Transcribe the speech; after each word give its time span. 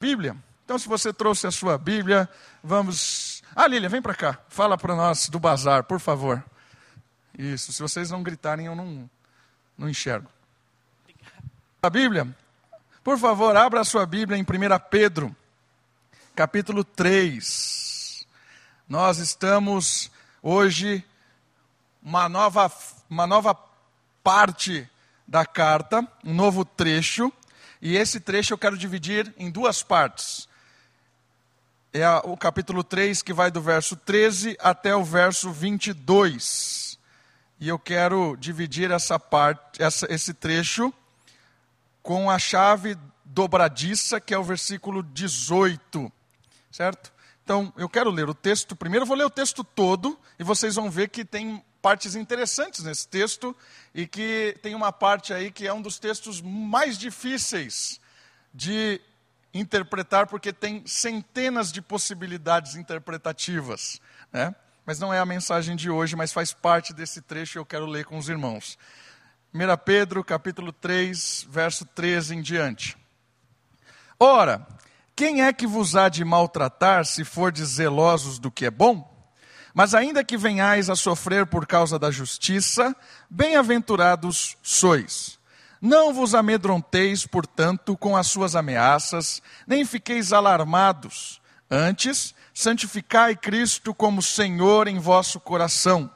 Bíblia? 0.00 0.34
Então, 0.64 0.78
se 0.78 0.88
você 0.88 1.12
trouxe 1.12 1.46
a 1.46 1.50
sua 1.50 1.76
Bíblia, 1.76 2.26
vamos. 2.64 3.42
Ah, 3.54 3.66
Lília, 3.66 3.88
vem 3.88 4.00
para 4.00 4.14
cá. 4.14 4.38
Fala 4.48 4.78
para 4.78 4.96
nós 4.96 5.28
do 5.28 5.38
bazar, 5.38 5.84
por 5.84 6.00
favor. 6.00 6.42
Isso, 7.38 7.70
se 7.70 7.82
vocês 7.82 8.10
não 8.10 8.22
gritarem, 8.22 8.66
eu 8.66 8.74
não, 8.74 9.10
não 9.76 9.88
enxergo. 9.90 10.30
A 11.82 11.90
Bíblia? 11.90 12.26
Por 13.04 13.18
favor, 13.18 13.54
abra 13.56 13.80
a 13.80 13.84
sua 13.84 14.06
Bíblia 14.06 14.38
em 14.38 14.42
1 14.42 14.46
Pedro, 14.90 15.36
capítulo 16.34 16.82
3. 16.82 18.26
Nós 18.88 19.18
estamos 19.18 20.10
hoje 20.42 21.04
uma 22.02 22.26
nova, 22.26 22.72
uma 23.08 23.26
nova 23.26 23.54
parte 24.22 24.88
da 25.26 25.44
carta, 25.44 26.06
um 26.24 26.34
novo 26.34 26.64
trecho, 26.64 27.30
e 27.80 27.96
esse 27.96 28.20
trecho 28.20 28.52
eu 28.52 28.58
quero 28.58 28.76
dividir 28.76 29.32
em 29.38 29.50
duas 29.50 29.82
partes. 29.82 30.48
É 31.92 32.08
o 32.24 32.36
capítulo 32.36 32.84
3 32.84 33.22
que 33.22 33.32
vai 33.32 33.50
do 33.50 33.60
verso 33.60 33.96
13 33.96 34.56
até 34.60 34.94
o 34.94 35.02
verso 35.02 35.50
22. 35.50 36.98
E 37.58 37.68
eu 37.68 37.78
quero 37.78 38.36
dividir 38.36 38.90
essa 38.90 39.18
parte, 39.18 39.82
essa, 39.82 40.06
esse 40.12 40.32
trecho 40.32 40.92
com 42.02 42.30
a 42.30 42.38
chave 42.38 42.96
dobradiça, 43.24 44.20
que 44.20 44.32
é 44.32 44.38
o 44.38 44.44
versículo 44.44 45.02
18. 45.02 46.12
Certo? 46.70 47.12
Então, 47.42 47.72
eu 47.76 47.88
quero 47.88 48.10
ler 48.10 48.28
o 48.28 48.34
texto. 48.34 48.76
Primeiro, 48.76 49.02
eu 49.02 49.08
vou 49.08 49.16
ler 49.16 49.24
o 49.24 49.30
texto 49.30 49.64
todo 49.64 50.18
e 50.38 50.44
vocês 50.44 50.76
vão 50.76 50.90
ver 50.90 51.08
que 51.08 51.24
tem 51.24 51.64
partes 51.80 52.14
interessantes 52.14 52.84
nesse 52.84 53.08
texto 53.08 53.56
e 53.94 54.06
que 54.06 54.56
tem 54.62 54.74
uma 54.74 54.92
parte 54.92 55.32
aí 55.32 55.50
que 55.50 55.66
é 55.66 55.72
um 55.72 55.82
dos 55.82 55.98
textos 55.98 56.40
mais 56.40 56.98
difíceis 56.98 58.00
de 58.52 59.00
interpretar, 59.52 60.26
porque 60.26 60.52
tem 60.52 60.86
centenas 60.86 61.72
de 61.72 61.82
possibilidades 61.82 62.76
interpretativas. 62.76 64.00
Né? 64.32 64.54
Mas 64.86 64.98
não 64.98 65.12
é 65.12 65.18
a 65.18 65.26
mensagem 65.26 65.76
de 65.76 65.90
hoje, 65.90 66.16
mas 66.16 66.32
faz 66.32 66.52
parte 66.52 66.92
desse 66.92 67.20
trecho 67.20 67.58
e 67.58 67.60
eu 67.60 67.66
quero 67.66 67.86
ler 67.86 68.04
com 68.04 68.18
os 68.18 68.28
irmãos. 68.28 68.78
1 69.52 69.58
Pedro, 69.84 70.22
capítulo 70.22 70.72
3, 70.72 71.46
verso 71.48 71.84
13 71.84 72.36
em 72.36 72.42
diante. 72.42 72.96
Ora, 74.18 74.66
quem 75.16 75.42
é 75.42 75.52
que 75.52 75.66
vos 75.66 75.96
há 75.96 76.08
de 76.08 76.24
maltratar 76.24 77.04
se 77.04 77.24
fordes 77.24 77.68
zelosos 77.70 78.38
do 78.38 78.50
que 78.50 78.66
é 78.66 78.70
bom? 78.70 79.09
Mas 79.72 79.94
ainda 79.94 80.24
que 80.24 80.36
venhais 80.36 80.90
a 80.90 80.96
sofrer 80.96 81.46
por 81.46 81.66
causa 81.66 81.98
da 81.98 82.10
justiça, 82.10 82.94
bem-aventurados 83.28 84.56
sois. 84.62 85.38
Não 85.80 86.12
vos 86.12 86.34
amedronteis, 86.34 87.26
portanto, 87.26 87.96
com 87.96 88.16
as 88.16 88.26
suas 88.26 88.54
ameaças, 88.54 89.40
nem 89.66 89.84
fiqueis 89.84 90.32
alarmados. 90.32 91.40
Antes, 91.70 92.34
santificai 92.52 93.34
Cristo 93.34 93.94
como 93.94 94.20
Senhor 94.20 94.88
em 94.88 94.98
vosso 94.98 95.40
coração, 95.40 96.10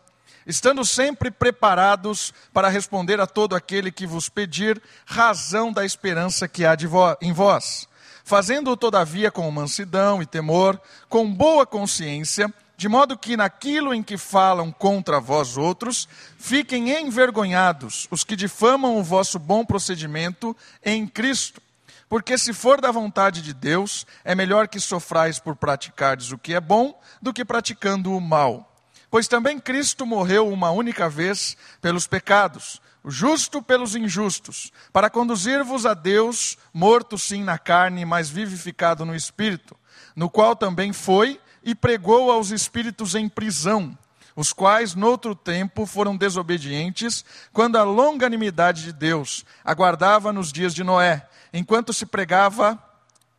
estando 0.47 0.85
sempre 0.85 1.31
preparados 1.31 2.35
para 2.53 2.69
responder 2.69 3.21
a 3.21 3.27
todo 3.27 3.55
aquele 3.55 3.91
que 3.91 4.07
vos 4.07 4.29
pedir 4.29 4.83
razão 5.07 5.73
da 5.73 5.85
esperança 5.85 6.47
que 6.47 6.67
há 6.67 6.77
em 7.23 7.33
vós, 7.33 7.89
fazendo-o 8.25 8.77
todavia 8.77 9.31
com 9.31 9.51
mansidão 9.51 10.21
e 10.21 10.27
temor, 10.27 10.79
com 11.09 11.33
boa 11.33 11.65
consciência, 11.65 12.53
de 12.77 12.89
modo 12.89 13.17
que 13.17 13.37
naquilo 13.37 13.95
em 13.95 14.03
que 14.03 14.19
falam 14.19 14.73
contra 14.73 15.21
vós 15.21 15.57
outros, 15.57 16.09
fiquem 16.39 16.91
envergonhados 16.91 18.09
os 18.11 18.25
que 18.25 18.37
difamam 18.37 18.97
o 18.97 19.03
vosso 19.03 19.39
bom 19.39 19.65
procedimento 19.65 20.57
em 20.85 21.07
Cristo. 21.07 21.63
Porque 22.09 22.37
se 22.37 22.53
for 22.53 22.81
da 22.81 22.91
vontade 22.91 23.43
de 23.43 23.53
Deus, 23.53 24.07
é 24.25 24.35
melhor 24.35 24.69
que 24.69 24.79
sofrais 24.79 25.39
por 25.39 25.57
praticardes 25.57 26.33
o 26.33 26.39
que 26.39 26.55
é 26.55 26.61
bom 26.61 26.99
do 27.21 27.33
que 27.33 27.45
praticando 27.45 28.15
o 28.15 28.21
mal. 28.21 28.71
Pois 29.11 29.29
também 29.29 29.59
Cristo 29.59 30.05
morreu 30.05 30.49
uma 30.49 30.71
única 30.71 31.09
vez 31.09 31.57
pelos 31.81 32.07
pecados, 32.07 32.81
o 33.03 33.11
justo 33.11 33.63
pelos 33.63 33.95
injustos, 33.95 34.73
para 34.93 35.11
conduzir-vos 35.11 35.87
a 35.87 35.95
Deus, 35.95 36.59
morto 36.73 37.17
sim 37.17 37.45
na 37.45 37.59
carne, 37.59 38.05
mas 38.05 38.29
vivificado 38.29 39.05
no 39.05 39.15
espírito, 39.15 39.77
no 40.17 40.29
qual 40.29 40.57
também 40.57 40.93
foi 40.93 41.41
e 41.65 41.75
pregou 41.75 42.31
aos 42.31 42.51
espíritos 42.51 43.15
em 43.15 43.29
prisão, 43.29 43.97
os 44.37 44.53
quais, 44.53 44.95
noutro 44.95 45.35
tempo, 45.35 45.87
foram 45.87 46.17
desobedientes, 46.17 47.25
quando 47.53 47.77
a 47.77 47.83
longanimidade 47.83 48.83
de 48.83 48.93
Deus 48.93 49.45
aguardava 49.65 50.33
nos 50.33 50.53
dias 50.53 50.75
de 50.75 50.85
Noé, 50.85 51.27
enquanto 51.53 51.93
se 51.93 52.05
pregava, 52.05 52.79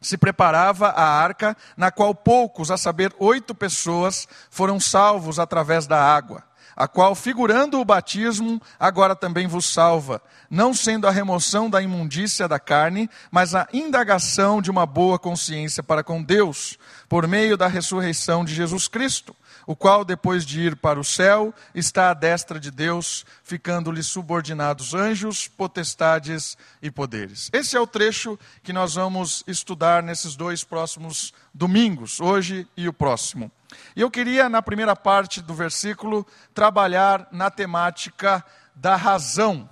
se 0.01 0.17
preparava 0.17 0.87
a 0.87 1.03
arca, 1.03 1.55
na 1.77 1.91
qual 1.91 2.15
poucos, 2.15 2.71
a 2.71 2.77
saber, 2.77 3.13
oito 3.19 3.53
pessoas, 3.53 4.27
foram 4.49 4.79
salvos 4.79 5.37
através 5.37 5.85
da 5.85 6.01
água 6.01 6.43
a 6.75 6.87
qual, 6.87 7.15
figurando 7.15 7.79
o 7.79 7.85
batismo, 7.85 8.61
agora 8.79 9.15
também 9.15 9.47
vos 9.47 9.65
salva, 9.65 10.21
não 10.49 10.73
sendo 10.73 11.07
a 11.07 11.11
remoção 11.11 11.69
da 11.69 11.81
imundícia 11.81 12.47
da 12.47 12.59
carne, 12.59 13.09
mas 13.31 13.55
a 13.55 13.67
indagação 13.71 14.61
de 14.61 14.69
uma 14.69 14.85
boa 14.85 15.17
consciência 15.17 15.81
para 15.81 16.03
com 16.03 16.21
Deus, 16.21 16.77
por 17.07 17.27
meio 17.27 17.55
da 17.55 17.67
ressurreição 17.67 18.43
de 18.43 18.53
Jesus 18.53 18.87
Cristo, 18.87 19.35
o 19.67 19.75
qual, 19.75 20.05
depois 20.05 20.45
de 20.45 20.61
ir 20.61 20.75
para 20.75 20.99
o 20.99 21.03
céu, 21.03 21.53
está 21.73 22.11
à 22.11 22.13
destra 22.13 22.59
de 22.59 22.69
Deus, 22.69 23.25
ficando-lhe 23.43 24.03
subordinados 24.03 24.93
anjos, 24.93 25.47
potestades 25.47 26.57
e 26.81 26.91
poderes. 26.91 27.49
Esse 27.51 27.75
é 27.75 27.79
o 27.79 27.87
trecho 27.87 28.37
que 28.63 28.71
nós 28.71 28.95
vamos 28.95 29.43
estudar 29.47 30.03
nesses 30.03 30.35
dois 30.35 30.63
próximos 30.63 31.33
domingos, 31.53 32.19
hoje 32.19 32.67
e 32.77 32.87
o 32.87 32.93
próximo. 32.93 33.51
E 33.95 34.01
eu 34.01 34.11
queria, 34.11 34.49
na 34.49 34.61
primeira 34.61 34.95
parte 34.95 35.41
do 35.41 35.53
versículo, 35.53 36.25
trabalhar 36.53 37.27
na 37.31 37.49
temática 37.49 38.43
da 38.75 38.95
razão. 38.95 39.69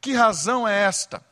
Que 0.00 0.14
razão 0.14 0.66
é 0.66 0.82
esta? 0.82 1.22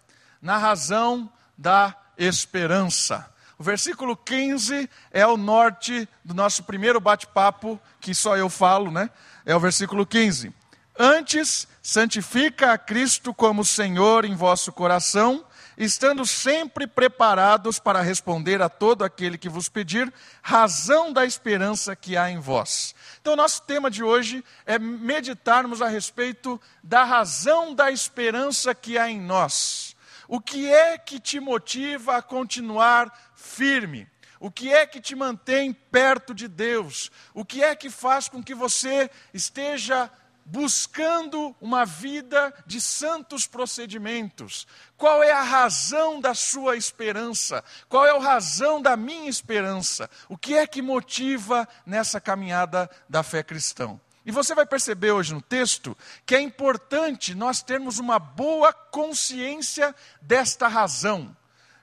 Na 0.41 0.59
razão 0.59 1.31
da 1.57 1.97
esperança. 2.17 3.29
O 3.59 3.63
versículo 3.63 4.17
15 4.17 4.89
é 5.11 5.27
o 5.27 5.37
norte 5.37 6.09
do 6.25 6.33
nosso 6.33 6.63
primeiro 6.63 7.01
bate-papo, 7.01 7.81
que 8.01 8.15
só 8.15 8.37
eu 8.37 8.49
falo, 8.49 8.91
né? 8.91 9.11
É 9.45 9.55
o 9.57 9.61
versículo 9.61 10.07
15. 10.07 10.55
Antes, 10.97 11.67
santifica 11.83 12.73
a 12.73 12.79
Cristo 12.79 13.33
como 13.33 13.65
Senhor 13.65 14.25
em 14.25 14.35
vosso 14.35 14.73
coração 14.73 15.45
estando 15.79 16.27
sempre 16.27 16.89
preparados 16.89 17.79
para 17.79 18.03
responder 18.03 18.61
a 18.61 18.69
todo 18.69 19.05
aquele 19.05 19.39
que 19.39 19.49
vos 19.49 19.69
pedir 19.69 20.13
razão 20.43 21.13
da 21.13 21.25
esperança 21.25 21.95
que 21.95 22.17
há 22.17 22.29
em 22.29 22.41
vós. 22.41 22.95
Então, 23.21 23.37
nosso 23.37 23.63
tema 23.63 23.89
de 23.89 24.03
hoje 24.03 24.45
é 24.67 24.77
meditarmos 24.77 25.81
a 25.81 25.87
respeito 25.87 26.61
da 26.83 27.05
razão 27.05 27.73
da 27.73 27.93
esperança 27.93 28.75
que 28.75 28.99
há 28.99 29.09
em 29.09 29.21
nós. 29.21 29.97
O 30.27 30.41
que 30.41 30.69
é 30.69 30.99
que 30.99 31.21
te 31.21 31.39
motiva 31.39 32.17
a 32.17 32.23
continuar 32.23 33.33
firme? 33.37 34.09
O 34.41 34.51
que 34.51 34.73
é 34.73 34.85
que 34.85 35.01
te 35.01 35.15
mantém 35.15 35.73
perto 35.73 36.35
de 36.35 36.49
Deus? 36.49 37.11
O 37.33 37.45
que 37.45 37.63
é 37.63 37.75
que 37.75 37.89
faz 37.89 38.29
com 38.29 38.43
que 38.43 38.55
você 38.55 39.11
esteja 39.33 40.11
buscando 40.51 41.55
uma 41.61 41.85
vida 41.85 42.53
de 42.67 42.81
santos 42.81 43.47
procedimentos. 43.47 44.67
Qual 44.97 45.23
é 45.23 45.31
a 45.31 45.43
razão 45.43 46.21
da 46.21 46.35
sua 46.35 46.77
esperança? 46.77 47.63
Qual 47.89 48.07
é 48.07 48.11
a 48.11 48.19
razão 48.19 48.81
da 48.81 48.97
minha 48.97 49.29
esperança? 49.29 50.09
O 50.29 50.39
que 50.39 50.55
é 50.55 50.67
que 50.67 50.81
motiva 50.81 51.69
nessa 51.85 52.21
caminhada 52.21 52.91
da 53.09 53.23
fé 53.23 53.43
cristã? 53.43 54.01
E 54.25 54.31
você 54.31 54.55
vai 54.55 54.67
perceber 54.67 55.13
hoje 55.13 55.35
no 55.35 55.43
texto 55.43 55.97
que 56.25 56.35
é 56.35 56.41
importante 56.41 57.35
nós 57.35 57.63
termos 57.63 57.99
uma 57.99 58.19
boa 58.19 58.73
consciência 58.73 59.95
desta 60.21 60.67
razão 60.67 61.37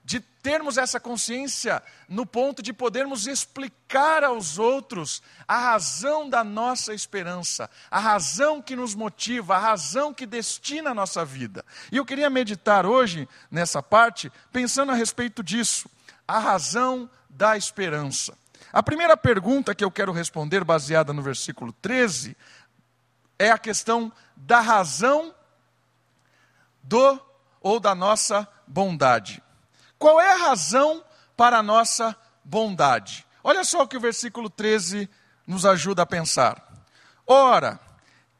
de 0.05 0.19
termos 0.19 0.77
essa 0.77 0.99
consciência 0.99 1.81
no 2.07 2.27
ponto 2.27 2.61
de 2.61 2.71
podermos 2.71 3.25
explicar 3.25 4.23
aos 4.23 4.59
outros 4.59 5.23
a 5.47 5.57
razão 5.57 6.29
da 6.29 6.43
nossa 6.43 6.93
esperança, 6.93 7.67
a 7.89 7.99
razão 7.99 8.61
que 8.61 8.75
nos 8.75 8.93
motiva, 8.93 9.55
a 9.55 9.59
razão 9.59 10.13
que 10.13 10.27
destina 10.27 10.91
a 10.91 10.93
nossa 10.93 11.25
vida. 11.25 11.65
E 11.91 11.97
eu 11.97 12.05
queria 12.05 12.29
meditar 12.29 12.85
hoje 12.85 13.27
nessa 13.49 13.81
parte 13.81 14.31
pensando 14.51 14.91
a 14.91 14.95
respeito 14.95 15.41
disso, 15.41 15.89
a 16.27 16.37
razão 16.37 17.09
da 17.27 17.57
esperança. 17.57 18.37
A 18.71 18.83
primeira 18.83 19.17
pergunta 19.17 19.73
que 19.73 19.83
eu 19.83 19.89
quero 19.89 20.11
responder, 20.11 20.63
baseada 20.63 21.13
no 21.13 21.23
versículo 21.23 21.73
13, 21.81 22.37
é 23.39 23.49
a 23.49 23.57
questão 23.57 24.13
da 24.35 24.59
razão 24.59 25.33
do 26.83 27.19
ou 27.59 27.79
da 27.79 27.95
nossa 27.95 28.47
bondade. 28.67 29.41
Qual 29.97 30.19
é 30.19 30.33
a 30.33 30.37
razão 30.37 31.03
para 31.35 31.57
a 31.57 31.63
nossa 31.63 32.15
bondade? 32.43 33.25
Olha 33.43 33.63
só 33.63 33.83
o 33.83 33.87
que 33.87 33.97
o 33.97 34.01
versículo 34.01 34.49
13 34.49 35.09
nos 35.45 35.65
ajuda 35.65 36.01
a 36.01 36.05
pensar. 36.05 36.63
Ora, 37.25 37.79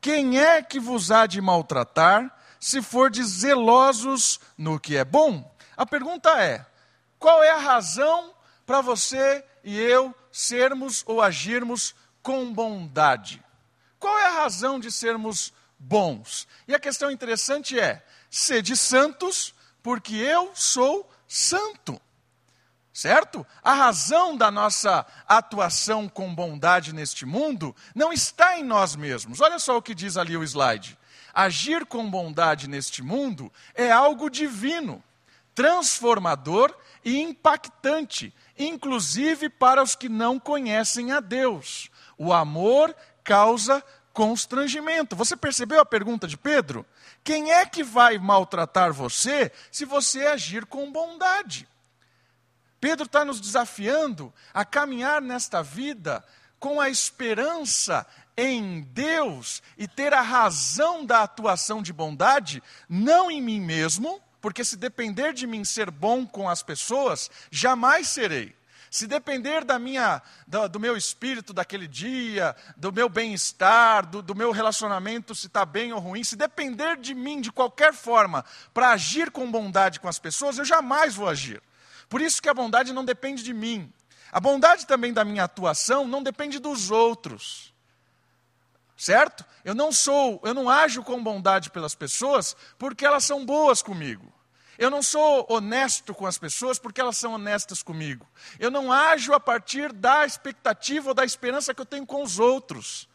quem 0.01 0.39
é 0.39 0.61
que 0.61 0.79
vos 0.79 1.11
há 1.11 1.25
de 1.25 1.41
maltratar 1.41 2.35
se 2.59 2.81
fordes 2.81 3.27
zelosos 3.27 4.39
no 4.57 4.79
que 4.79 4.97
é 4.97 5.05
bom? 5.05 5.53
A 5.77 5.85
pergunta 5.85 6.29
é: 6.41 6.65
qual 7.19 7.43
é 7.43 7.51
a 7.51 7.59
razão 7.59 8.33
para 8.65 8.81
você 8.81 9.43
e 9.63 9.79
eu 9.79 10.13
sermos 10.31 11.03
ou 11.05 11.21
agirmos 11.21 11.95
com 12.21 12.51
bondade. 12.51 13.43
Qual 13.99 14.17
é 14.17 14.25
a 14.25 14.41
razão 14.41 14.79
de 14.79 14.91
sermos 14.91 15.53
bons? 15.77 16.47
E 16.67 16.73
a 16.73 16.79
questão 16.79 17.11
interessante 17.11 17.79
é: 17.79 18.03
sede 18.29 18.75
santos, 18.75 19.53
porque 19.83 20.15
eu 20.15 20.51
sou 20.55 21.09
santo. 21.27 21.99
Certo? 22.93 23.45
A 23.61 23.73
razão 23.73 24.37
da 24.37 24.49
nossa 24.49 25.05
atuação 25.27 26.07
com 26.07 26.33
bondade 26.33 26.93
neste 26.93 27.25
mundo 27.25 27.75
não 27.93 28.13
está 28.13 28.57
em 28.57 28.63
nós 28.63 28.95
mesmos. 28.95 29.41
Olha 29.41 29.59
só 29.59 29.75
o 29.75 29.81
que 29.81 29.93
diz 29.93 30.15
ali 30.15 30.37
o 30.37 30.43
slide. 30.43 30.97
Agir 31.33 31.85
com 31.85 32.09
bondade 32.09 32.69
neste 32.69 33.03
mundo 33.03 33.51
é 33.73 33.91
algo 33.91 34.29
divino, 34.29 35.03
transformador 35.53 36.73
e 37.03 37.19
impactante, 37.19 38.33
inclusive 38.57 39.49
para 39.49 39.83
os 39.83 39.93
que 39.93 40.07
não 40.07 40.39
conhecem 40.39 41.11
a 41.11 41.19
Deus. 41.19 41.89
O 42.17 42.31
amor 42.31 42.95
causa 43.21 43.83
constrangimento. 44.13 45.17
Você 45.17 45.35
percebeu 45.35 45.81
a 45.81 45.85
pergunta 45.85 46.25
de 46.25 46.37
Pedro? 46.37 46.85
Quem 47.25 47.51
é 47.51 47.65
que 47.65 47.83
vai 47.83 48.19
maltratar 48.19 48.93
você 48.93 49.51
se 49.71 49.83
você 49.83 50.27
agir 50.27 50.63
com 50.63 50.91
bondade? 50.91 51.67
Pedro 52.79 53.07
está 53.07 53.25
nos 53.25 53.41
desafiando 53.41 54.31
a 54.53 54.63
caminhar 54.63 55.23
nesta 55.23 55.63
vida 55.63 56.23
com 56.59 56.79
a 56.79 56.87
esperança 56.87 58.05
em 58.37 58.81
Deus 58.81 59.63
e 59.75 59.87
ter 59.87 60.13
a 60.13 60.21
razão 60.21 61.03
da 61.03 61.23
atuação 61.23 61.81
de 61.81 61.91
bondade, 61.91 62.61
não 62.87 63.31
em 63.31 63.41
mim 63.41 63.59
mesmo, 63.59 64.21
porque 64.39 64.63
se 64.63 64.77
depender 64.77 65.33
de 65.33 65.47
mim 65.47 65.65
ser 65.65 65.89
bom 65.89 66.27
com 66.27 66.47
as 66.47 66.61
pessoas, 66.61 67.31
jamais 67.49 68.07
serei. 68.07 68.55
Se 68.95 69.07
depender 69.07 69.65
da 69.65 69.77
minha, 69.77 70.21
do, 70.47 70.69
do 70.69 70.79
meu 70.79 70.95
espírito 70.95 71.51
daquele 71.51 71.85
dia, 71.85 72.55
do 72.77 72.93
meu 72.93 73.09
bem-estar, 73.09 74.05
do, 74.05 74.21
do 74.21 74.33
meu 74.33 74.53
relacionamento, 74.53 75.35
se 75.35 75.47
está 75.47 75.65
bem 75.65 75.91
ou 75.91 75.99
ruim, 75.99 76.23
se 76.23 76.37
depender 76.37 76.95
de 76.95 77.13
mim 77.13 77.41
de 77.41 77.51
qualquer 77.51 77.93
forma 77.93 78.45
para 78.73 78.91
agir 78.91 79.31
com 79.31 79.51
bondade 79.51 79.99
com 79.99 80.07
as 80.07 80.17
pessoas, 80.17 80.57
eu 80.57 80.63
jamais 80.63 81.13
vou 81.13 81.27
agir. 81.27 81.61
Por 82.07 82.21
isso 82.21 82.41
que 82.41 82.47
a 82.47 82.53
bondade 82.53 82.93
não 82.93 83.03
depende 83.03 83.43
de 83.43 83.53
mim. 83.53 83.91
A 84.31 84.39
bondade 84.39 84.87
também 84.87 85.11
da 85.11 85.25
minha 85.25 85.43
atuação 85.43 86.07
não 86.07 86.23
depende 86.23 86.57
dos 86.57 86.89
outros. 86.89 87.73
Certo? 88.95 89.43
Eu 89.65 89.75
não 89.75 89.91
sou, 89.91 90.39
eu 90.41 90.53
não 90.53 90.69
ajo 90.69 91.03
com 91.03 91.21
bondade 91.21 91.69
pelas 91.69 91.95
pessoas 91.95 92.55
porque 92.79 93.05
elas 93.05 93.25
são 93.25 93.45
boas 93.45 93.81
comigo. 93.81 94.31
Eu 94.77 94.89
não 94.89 95.01
sou 95.01 95.45
honesto 95.49 96.13
com 96.13 96.25
as 96.25 96.37
pessoas 96.37 96.77
porque 96.77 96.99
elas 96.99 97.17
são 97.17 97.33
honestas 97.33 97.81
comigo. 97.81 98.27
Eu 98.59 98.69
não 98.69 98.91
ajo 98.91 99.33
a 99.33 99.39
partir 99.39 99.93
da 99.93 100.25
expectativa 100.25 101.09
ou 101.09 101.13
da 101.13 101.23
esperança 101.23 101.73
que 101.73 101.81
eu 101.81 101.85
tenho 101.85 102.05
com 102.05 102.23
os 102.23 102.39
outros. 102.39 103.07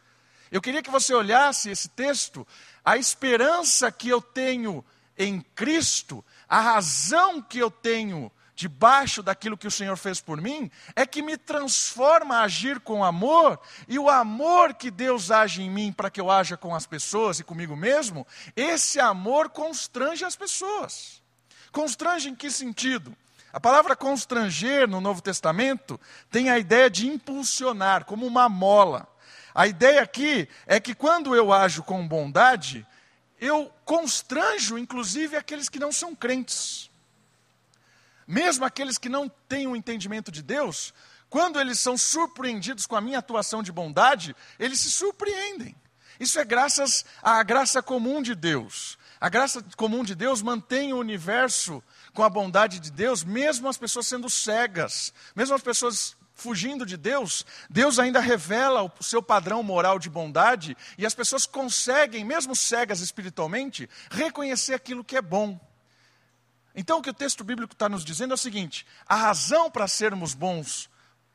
Eu 0.50 0.60
queria 0.60 0.82
que 0.82 0.90
você 0.90 1.14
olhasse 1.14 1.70
esse 1.70 1.88
texto, 1.88 2.46
a 2.84 2.96
esperança 2.96 3.92
que 3.92 4.08
eu 4.08 4.20
tenho 4.20 4.84
em 5.16 5.40
Cristo, 5.54 6.24
a 6.48 6.60
razão 6.60 7.40
que 7.40 7.58
eu 7.58 7.70
tenho 7.70 8.32
debaixo 8.60 9.22
daquilo 9.22 9.56
que 9.56 9.66
o 9.66 9.70
Senhor 9.70 9.96
fez 9.96 10.20
por 10.20 10.38
mim, 10.38 10.70
é 10.94 11.06
que 11.06 11.22
me 11.22 11.38
transforma 11.38 12.36
a 12.36 12.42
agir 12.42 12.78
com 12.80 13.02
amor, 13.02 13.58
e 13.88 13.98
o 13.98 14.10
amor 14.10 14.74
que 14.74 14.90
Deus 14.90 15.30
age 15.30 15.62
em 15.62 15.70
mim 15.70 15.92
para 15.92 16.10
que 16.10 16.20
eu 16.20 16.30
haja 16.30 16.58
com 16.58 16.74
as 16.74 16.86
pessoas 16.86 17.38
e 17.38 17.44
comigo 17.44 17.74
mesmo, 17.74 18.26
esse 18.54 19.00
amor 19.00 19.48
constrange 19.48 20.26
as 20.26 20.36
pessoas. 20.36 21.19
Constrange 21.72 22.28
em 22.28 22.34
que 22.34 22.50
sentido? 22.50 23.16
A 23.52 23.58
palavra 23.58 23.96
constranger 23.96 24.88
no 24.88 25.00
Novo 25.00 25.20
Testamento 25.20 26.00
tem 26.30 26.50
a 26.50 26.58
ideia 26.58 26.88
de 26.88 27.08
impulsionar, 27.08 28.04
como 28.04 28.26
uma 28.26 28.48
mola. 28.48 29.08
A 29.54 29.66
ideia 29.66 30.02
aqui 30.02 30.48
é 30.66 30.78
que 30.78 30.94
quando 30.94 31.34
eu 31.34 31.52
ajo 31.52 31.82
com 31.82 32.06
bondade, 32.06 32.86
eu 33.40 33.72
constranjo 33.84 34.78
inclusive 34.78 35.36
aqueles 35.36 35.68
que 35.68 35.80
não 35.80 35.90
são 35.90 36.14
crentes. 36.14 36.88
Mesmo 38.26 38.64
aqueles 38.64 38.96
que 38.96 39.08
não 39.08 39.28
têm 39.48 39.66
o 39.66 39.70
um 39.70 39.76
entendimento 39.76 40.30
de 40.30 40.42
Deus, 40.42 40.94
quando 41.28 41.60
eles 41.60 41.80
são 41.80 41.98
surpreendidos 41.98 42.86
com 42.86 42.94
a 42.94 43.00
minha 43.00 43.18
atuação 43.18 43.62
de 43.62 43.72
bondade, 43.72 44.36
eles 44.58 44.78
se 44.78 44.90
surpreendem. 44.92 45.74
Isso 46.20 46.38
é 46.38 46.44
graças 46.44 47.04
à 47.22 47.42
graça 47.42 47.82
comum 47.82 48.22
de 48.22 48.36
Deus. 48.36 48.98
A 49.20 49.28
graça 49.28 49.62
comum 49.76 50.02
de 50.02 50.14
Deus 50.14 50.40
mantém 50.40 50.94
o 50.94 50.98
universo 50.98 51.82
com 52.14 52.22
a 52.22 52.30
bondade 52.30 52.80
de 52.80 52.90
Deus, 52.90 53.22
mesmo 53.22 53.68
as 53.68 53.76
pessoas 53.76 54.06
sendo 54.06 54.30
cegas, 54.30 55.12
mesmo 55.36 55.54
as 55.54 55.62
pessoas 55.62 56.16
fugindo 56.40 56.86
de 56.86 56.96
Deus, 56.96 57.44
Deus 57.68 57.98
ainda 57.98 58.18
revela 58.18 58.82
o 58.82 59.04
seu 59.04 59.22
padrão 59.22 59.62
moral 59.62 59.98
de 59.98 60.08
bondade 60.08 60.74
e 60.96 61.04
as 61.04 61.14
pessoas 61.14 61.44
conseguem, 61.44 62.24
mesmo 62.24 62.56
cegas 62.56 63.00
espiritualmente, 63.00 63.88
reconhecer 64.10 64.72
aquilo 64.72 65.04
que 65.04 65.18
é 65.18 65.22
bom. 65.22 65.60
Então, 66.74 66.98
o 66.98 67.02
que 67.02 67.10
o 67.10 67.14
texto 67.14 67.44
bíblico 67.44 67.74
está 67.74 67.90
nos 67.90 68.04
dizendo 68.04 68.30
é 68.30 68.34
o 68.34 68.38
seguinte: 68.38 68.86
a 69.06 69.16
razão 69.16 69.70
para 69.70 69.86
sermos 69.86 70.32
bons 70.32 70.88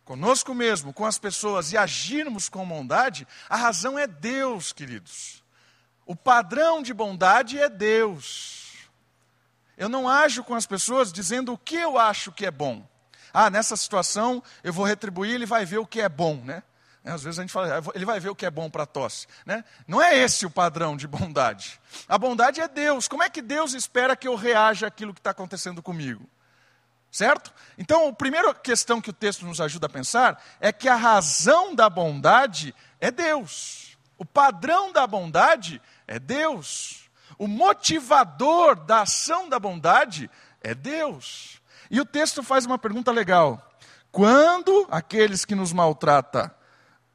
conosco 0.03 0.55
mesmo, 0.55 0.91
com 0.91 1.05
as 1.05 1.19
pessoas 1.19 1.71
e 1.71 1.77
agirmos 1.77 2.49
com 2.49 2.67
bondade, 2.67 3.27
a 3.47 3.55
razão 3.55 3.97
é 3.99 4.07
Deus, 4.07 4.73
queridos. 4.73 5.44
O 6.05 6.15
padrão 6.15 6.81
de 6.81 6.93
bondade 6.93 7.57
é 7.57 7.67
Deus. 7.67 8.89
Eu 9.77 9.89
não 9.89 10.07
ajo 10.07 10.43
com 10.43 10.55
as 10.55 10.65
pessoas 10.65 11.11
dizendo 11.11 11.53
o 11.53 11.57
que 11.57 11.75
eu 11.75 11.97
acho 11.97 12.31
que 12.31 12.45
é 12.45 12.51
bom. 12.51 12.87
Ah, 13.33 13.49
nessa 13.49 13.75
situação 13.75 14.41
eu 14.63 14.71
vou 14.71 14.85
retribuir, 14.85 15.33
ele 15.33 15.45
vai 15.45 15.65
ver 15.65 15.79
o 15.79 15.85
que 15.85 15.99
é 15.99 16.07
bom, 16.07 16.35
né? 16.35 16.63
Né? 17.05 17.13
Às 17.13 17.23
vezes 17.23 17.39
a 17.39 17.43
gente 17.43 17.53
fala, 17.53 17.81
ele 17.93 18.03
vai 18.03 18.19
ver 18.19 18.29
o 18.29 18.35
que 18.35 18.45
é 18.45 18.49
bom 18.49 18.69
para 18.69 18.85
tosse. 18.85 19.27
Né? 19.45 19.63
Não 19.87 20.01
é 20.01 20.17
esse 20.17 20.45
o 20.45 20.49
padrão 20.49 20.97
de 20.97 21.07
bondade. 21.07 21.79
A 22.09 22.17
bondade 22.17 22.59
é 22.59 22.67
Deus. 22.67 23.07
Como 23.07 23.21
é 23.21 23.29
que 23.29 23.43
Deus 23.43 23.73
espera 23.73 24.15
que 24.15 24.27
eu 24.27 24.35
reaja 24.35 24.87
àquilo 24.87 25.13
que 25.13 25.19
está 25.19 25.29
acontecendo 25.29 25.83
comigo? 25.83 26.27
Certo? 27.11 27.53
Então, 27.77 28.09
a 28.09 28.13
primeira 28.13 28.53
questão 28.53 28.99
que 28.99 29.09
o 29.09 29.13
texto 29.13 29.45
nos 29.45 29.61
ajuda 29.61 29.85
a 29.85 29.89
pensar 29.89 30.43
é 30.59 30.73
que 30.73 30.89
a 30.89 30.95
razão 30.95 31.73
da 31.73 31.89
bondade 31.89 32.75
é 32.99 33.09
Deus. 33.09 33.95
O 34.17 34.25
padrão 34.25 34.91
da 34.91 35.05
bondade 35.05 35.81
é 36.07 36.19
Deus. 36.19 37.09
O 37.37 37.47
motivador 37.47 38.75
da 38.75 39.01
ação 39.01 39.49
da 39.49 39.59
bondade 39.59 40.29
é 40.61 40.73
Deus. 40.73 41.61
E 41.89 41.99
o 41.99 42.05
texto 42.05 42.41
faz 42.41 42.65
uma 42.65 42.77
pergunta 42.77 43.11
legal. 43.11 43.61
Quando 44.11 44.87
aqueles 44.89 45.43
que 45.43 45.55
nos 45.55 45.73
maltratam 45.73 46.49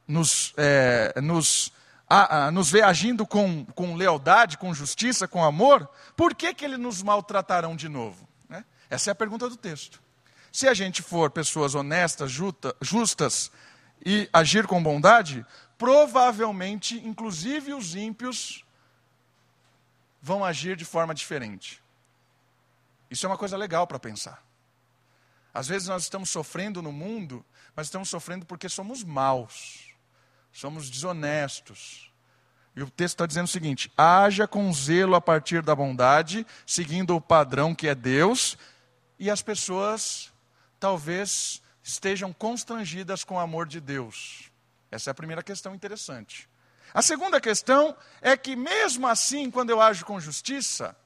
nos, 0.07 0.53
é, 0.57 1.19
nos, 1.21 1.73
a, 2.09 2.47
a, 2.47 2.51
nos 2.51 2.71
vê 2.71 2.83
agindo 2.83 3.27
com, 3.27 3.65
com 3.67 3.95
lealdade, 3.95 4.59
com 4.59 4.75
justiça, 4.75 5.29
com 5.29 5.43
amor, 5.45 5.89
por 6.17 6.35
que, 6.35 6.53
que 6.53 6.65
ele 6.65 6.77
nos 6.77 7.03
maltratarão 7.03 7.77
de 7.77 7.89
novo? 7.89 8.29
Né? 8.49 8.65
Essa 8.91 9.11
é 9.11 9.13
a 9.13 9.15
pergunta 9.15 9.49
do 9.49 9.57
texto. 9.57 10.03
Se 10.53 10.67
a 10.67 10.75
gente 10.75 11.01
for 11.01 11.31
pessoas 11.31 11.77
honestas, 11.77 12.31
justa, 12.31 12.75
justas 12.81 13.53
e 14.05 14.29
agir 14.33 14.67
com 14.67 14.83
bondade, 14.83 15.47
provavelmente, 15.79 17.01
inclusive 17.07 17.73
os 17.73 17.95
ímpios, 17.95 18.65
vão 20.21 20.45
agir 20.45 20.77
de 20.77 20.85
forma 20.85 21.15
diferente. 21.15 21.83
Isso 23.11 23.27
é 23.27 23.29
uma 23.29 23.39
coisa 23.39 23.57
legal 23.57 23.87
para 23.87 23.99
pensar. 23.99 24.45
Às 25.53 25.67
vezes 25.67 25.89
nós 25.89 26.05
estamos 26.05 26.31
sofrendo 26.31 26.81
no 26.81 26.93
mundo, 26.93 27.45
mas 27.75 27.87
estamos 27.89 28.09
sofrendo 28.09 28.47
porque 28.47 28.69
somos 28.69 29.03
maus 29.03 29.91
somos 30.53 30.91
desonestos. 30.91 32.11
E 32.75 32.83
o 32.83 32.91
texto 32.91 33.15
está 33.15 33.27
dizendo 33.27 33.47
o 33.47 33.51
seguinte: 33.51 33.91
haja 33.97 34.47
com 34.47 34.73
zelo 34.73 35.15
a 35.15 35.21
partir 35.21 35.63
da 35.63 35.75
bondade, 35.75 36.47
seguindo 36.67 37.15
o 37.15 37.21
padrão 37.21 37.75
que 37.75 37.89
é 37.89 37.95
Deus, 37.95 38.57
e 39.19 39.31
as 39.31 39.43
pessoas 39.43 40.33
talvez 40.79 41.63
estejam 41.83 42.33
constrangidas 42.33 43.25
com 43.25 43.35
o 43.35 43.41
amor 43.41 43.67
de 43.67 43.81
Deus. 43.81 44.51
Essa 44.91 45.11
é 45.11 45.13
a 45.13 45.15
primeira 45.15 45.43
questão 45.43 45.75
interessante. 45.75 46.49
A 46.93 47.03
segunda 47.03 47.41
questão 47.41 47.97
é 48.21 48.37
que, 48.37 48.57
mesmo 48.57 49.07
assim, 49.07 49.51
quando 49.51 49.71
eu 49.71 49.81
ajo 49.81 50.05
com 50.05 50.21
justiça, 50.21 50.97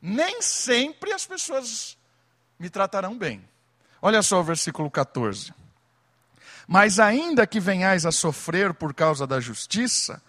nem 0.00 0.42
sempre 0.42 1.12
as 1.12 1.26
pessoas 1.26 1.96
me 2.58 2.68
tratarão 2.68 3.16
bem. 3.16 3.42
Olha 4.02 4.22
só 4.22 4.40
o 4.40 4.44
versículo 4.44 4.90
14. 4.90 5.52
Mas 6.66 7.00
ainda 7.00 7.46
que 7.46 7.58
venhais 7.58 8.06
a 8.06 8.12
sofrer 8.12 8.72
por 8.74 8.94
causa 8.94 9.26
da 9.26 9.40
justiça, 9.40 10.22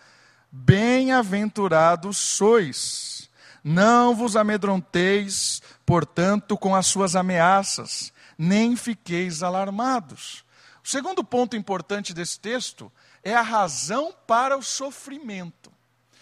bem-aventurados 0.52 2.18
sois. 2.18 3.30
Não 3.64 4.16
vos 4.16 4.36
amedronteis, 4.36 5.62
portanto, 5.86 6.58
com 6.58 6.76
as 6.76 6.88
suas 6.88 7.16
ameaças, 7.16 8.12
nem 8.38 8.76
fiqueis 8.76 9.44
alarmados. 9.44 10.44
O 10.84 10.88
segundo 10.88 11.24
ponto 11.24 11.56
importante 11.56 12.14
desse 12.14 12.40
texto 12.40 12.92
é 13.24 13.34
a 13.34 13.42
razão 13.42 14.14
para 14.26 14.58
o 14.58 14.64
sofrimento. 14.64 15.72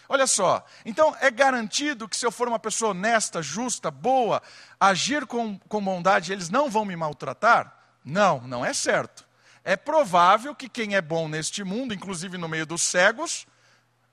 Olha 0.07 0.25
só, 0.25 0.65
então 0.83 1.15
é 1.21 1.29
garantido 1.29 2.09
que 2.09 2.17
se 2.17 2.25
eu 2.25 2.31
for 2.31 2.47
uma 2.47 2.57
pessoa 2.57 2.91
honesta, 2.91 3.43
justa, 3.43 3.91
boa, 3.91 4.41
agir 4.79 5.27
com, 5.27 5.57
com 5.59 5.83
bondade, 5.83 6.33
eles 6.33 6.49
não 6.49 6.69
vão 6.69 6.83
me 6.83 6.95
maltratar? 6.95 7.77
Não, 8.03 8.41
não 8.41 8.65
é 8.65 8.73
certo. 8.73 9.23
É 9.63 9.75
provável 9.75 10.55
que 10.55 10.67
quem 10.67 10.95
é 10.95 11.01
bom 11.01 11.27
neste 11.27 11.63
mundo, 11.63 11.93
inclusive 11.93 12.39
no 12.39 12.49
meio 12.49 12.65
dos 12.65 12.81
cegos, 12.81 13.45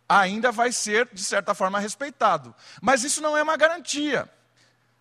ainda 0.07 0.53
vai 0.53 0.71
ser, 0.71 1.09
de 1.13 1.25
certa 1.25 1.55
forma, 1.55 1.79
respeitado. 1.79 2.55
Mas 2.83 3.03
isso 3.03 3.23
não 3.23 3.35
é 3.35 3.43
uma 3.43 3.57
garantia. 3.57 4.31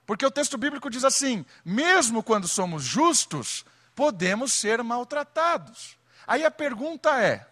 Porque 0.05 0.25
o 0.25 0.31
texto 0.31 0.57
bíblico 0.57 0.89
diz 0.89 1.03
assim: 1.03 1.45
mesmo 1.65 2.23
quando 2.23 2.47
somos 2.47 2.83
justos, 2.83 3.65
podemos 3.95 4.53
ser 4.53 4.81
maltratados. 4.83 5.97
Aí 6.27 6.45
a 6.45 6.51
pergunta 6.51 7.21
é: 7.21 7.45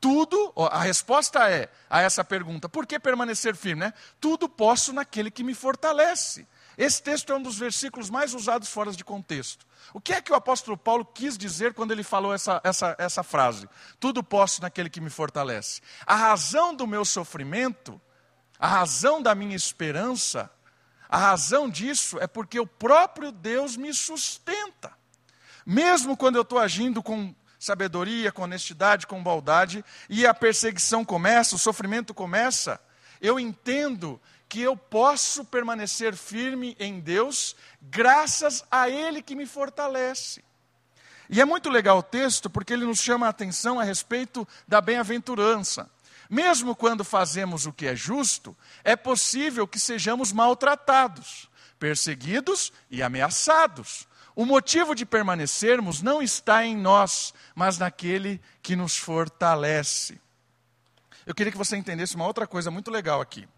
tudo, 0.00 0.52
a 0.70 0.80
resposta 0.80 1.50
é 1.50 1.68
a 1.90 2.00
essa 2.00 2.24
pergunta, 2.24 2.68
por 2.68 2.86
que 2.86 2.98
permanecer 3.00 3.56
firme? 3.56 3.80
Né? 3.80 3.94
Tudo 4.20 4.48
posso 4.48 4.92
naquele 4.92 5.30
que 5.30 5.42
me 5.42 5.54
fortalece. 5.54 6.46
Esse 6.76 7.02
texto 7.02 7.32
é 7.32 7.36
um 7.36 7.42
dos 7.42 7.58
versículos 7.58 8.08
mais 8.08 8.34
usados 8.34 8.68
fora 8.68 8.92
de 8.92 9.04
contexto. 9.04 9.66
O 9.92 10.00
que 10.00 10.12
é 10.12 10.20
que 10.20 10.30
o 10.30 10.36
apóstolo 10.36 10.76
Paulo 10.76 11.04
quis 11.04 11.36
dizer 11.36 11.74
quando 11.74 11.90
ele 11.90 12.04
falou 12.04 12.32
essa, 12.32 12.60
essa, 12.62 12.94
essa 12.98 13.22
frase? 13.24 13.68
Tudo 13.98 14.22
posso 14.22 14.62
naquele 14.62 14.88
que 14.88 15.00
me 15.00 15.10
fortalece. 15.10 15.80
A 16.06 16.14
razão 16.14 16.72
do 16.72 16.86
meu 16.86 17.04
sofrimento, 17.04 18.00
a 18.58 18.68
razão 18.68 19.20
da 19.20 19.34
minha 19.34 19.56
esperança, 19.56 20.48
a 21.08 21.18
razão 21.18 21.68
disso 21.68 22.18
é 22.20 22.28
porque 22.28 22.60
o 22.60 22.66
próprio 22.66 23.32
Deus 23.32 23.76
me 23.76 23.92
sustenta. 23.92 24.92
Mesmo 25.66 26.16
quando 26.16 26.36
eu 26.36 26.42
estou 26.42 26.58
agindo 26.58 27.02
com 27.02 27.34
sabedoria, 27.58 28.30
com 28.30 28.42
honestidade, 28.42 29.06
com 29.06 29.22
bondade, 29.22 29.84
e 30.08 30.26
a 30.26 30.32
perseguição 30.32 31.04
começa, 31.04 31.56
o 31.56 31.58
sofrimento 31.58 32.14
começa, 32.14 32.80
eu 33.20 33.38
entendo 33.38 34.20
que 34.48 34.62
eu 34.62 34.76
posso 34.76 35.44
permanecer 35.44 36.14
firme 36.14 36.76
em 36.78 37.00
Deus, 37.00 37.54
graças 37.82 38.64
a 38.70 38.88
Ele 38.88 39.20
que 39.20 39.34
me 39.34 39.44
fortalece. 39.44 40.42
E 41.28 41.40
é 41.40 41.44
muito 41.44 41.68
legal 41.68 41.98
o 41.98 42.02
texto, 42.02 42.48
porque 42.48 42.72
ele 42.72 42.86
nos 42.86 43.00
chama 43.00 43.26
a 43.26 43.30
atenção 43.30 43.78
a 43.78 43.84
respeito 43.84 44.48
da 44.66 44.80
bem-aventurança. 44.80 45.90
Mesmo 46.30 46.74
quando 46.74 47.04
fazemos 47.04 47.66
o 47.66 47.72
que 47.72 47.86
é 47.86 47.94
justo, 47.94 48.56
é 48.82 48.96
possível 48.96 49.68
que 49.68 49.78
sejamos 49.78 50.32
maltratados, 50.32 51.48
perseguidos 51.78 52.72
e 52.90 53.02
ameaçados. 53.02 54.08
O 54.38 54.46
motivo 54.46 54.94
de 54.94 55.04
permanecermos 55.04 56.00
não 56.00 56.22
está 56.22 56.64
em 56.64 56.76
nós, 56.76 57.34
mas 57.56 57.76
naquele 57.76 58.40
que 58.62 58.76
nos 58.76 58.96
fortalece. 58.96 60.20
Eu 61.26 61.34
queria 61.34 61.50
que 61.50 61.58
você 61.58 61.76
entendesse 61.76 62.14
uma 62.14 62.24
outra 62.24 62.46
coisa 62.46 62.70
muito 62.70 62.88
legal 62.88 63.20
aqui. 63.20 63.48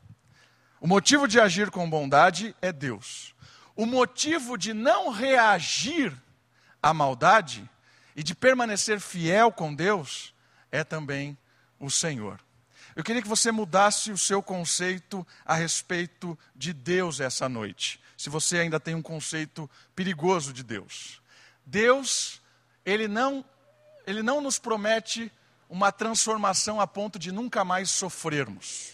O 0.81 0.87
motivo 0.87 1.29
de 1.29 1.39
agir 1.39 1.71
com 1.71 1.91
bondade 1.91 2.57
é 2.63 2.73
Deus. 2.73 3.35
O 3.77 3.85
motivo 3.85 4.57
de 4.57 4.73
não 4.73 5.11
reagir 5.11 6.17
à 6.83 6.95
maldade 6.95 7.69
e 8.17 8.23
de 8.23 8.35
permanecer 8.35 9.01
fiel 9.01 9.53
com 9.53 9.75
Deus 9.75 10.35
é 10.73 10.83
também 10.83 11.37
o 11.79 11.91
Senhor. 11.91 12.41
Eu 12.97 13.05
queria 13.05 13.21
que 13.21 13.29
você 13.29 13.53
mudasse 13.53 14.11
o 14.11 14.17
seu 14.17 14.43
conceito 14.43 15.27
a 15.45 15.53
respeito 15.53 16.39
de 16.57 16.73
Deus 16.73 17.21
essa 17.21 17.51
noite. 17.51 18.01
Se 18.21 18.29
você 18.29 18.59
ainda 18.59 18.79
tem 18.79 18.95
um 18.95 19.01
conceito 19.01 19.69
perigoso 19.97 20.53
de 20.53 20.63
Deus. 20.63 21.23
Deus, 21.65 22.39
ele 22.85 23.09
não 23.09 23.43
ele 24.07 24.23
não 24.23 24.43
nos 24.43 24.59
promete 24.59 25.33
uma 25.71 25.91
transformação 25.91 26.79
a 26.83 26.87
ponto 26.87 27.19
de 27.19 27.33
nunca 27.33 27.65
mais 27.65 27.89
sofrermos. 27.89 28.93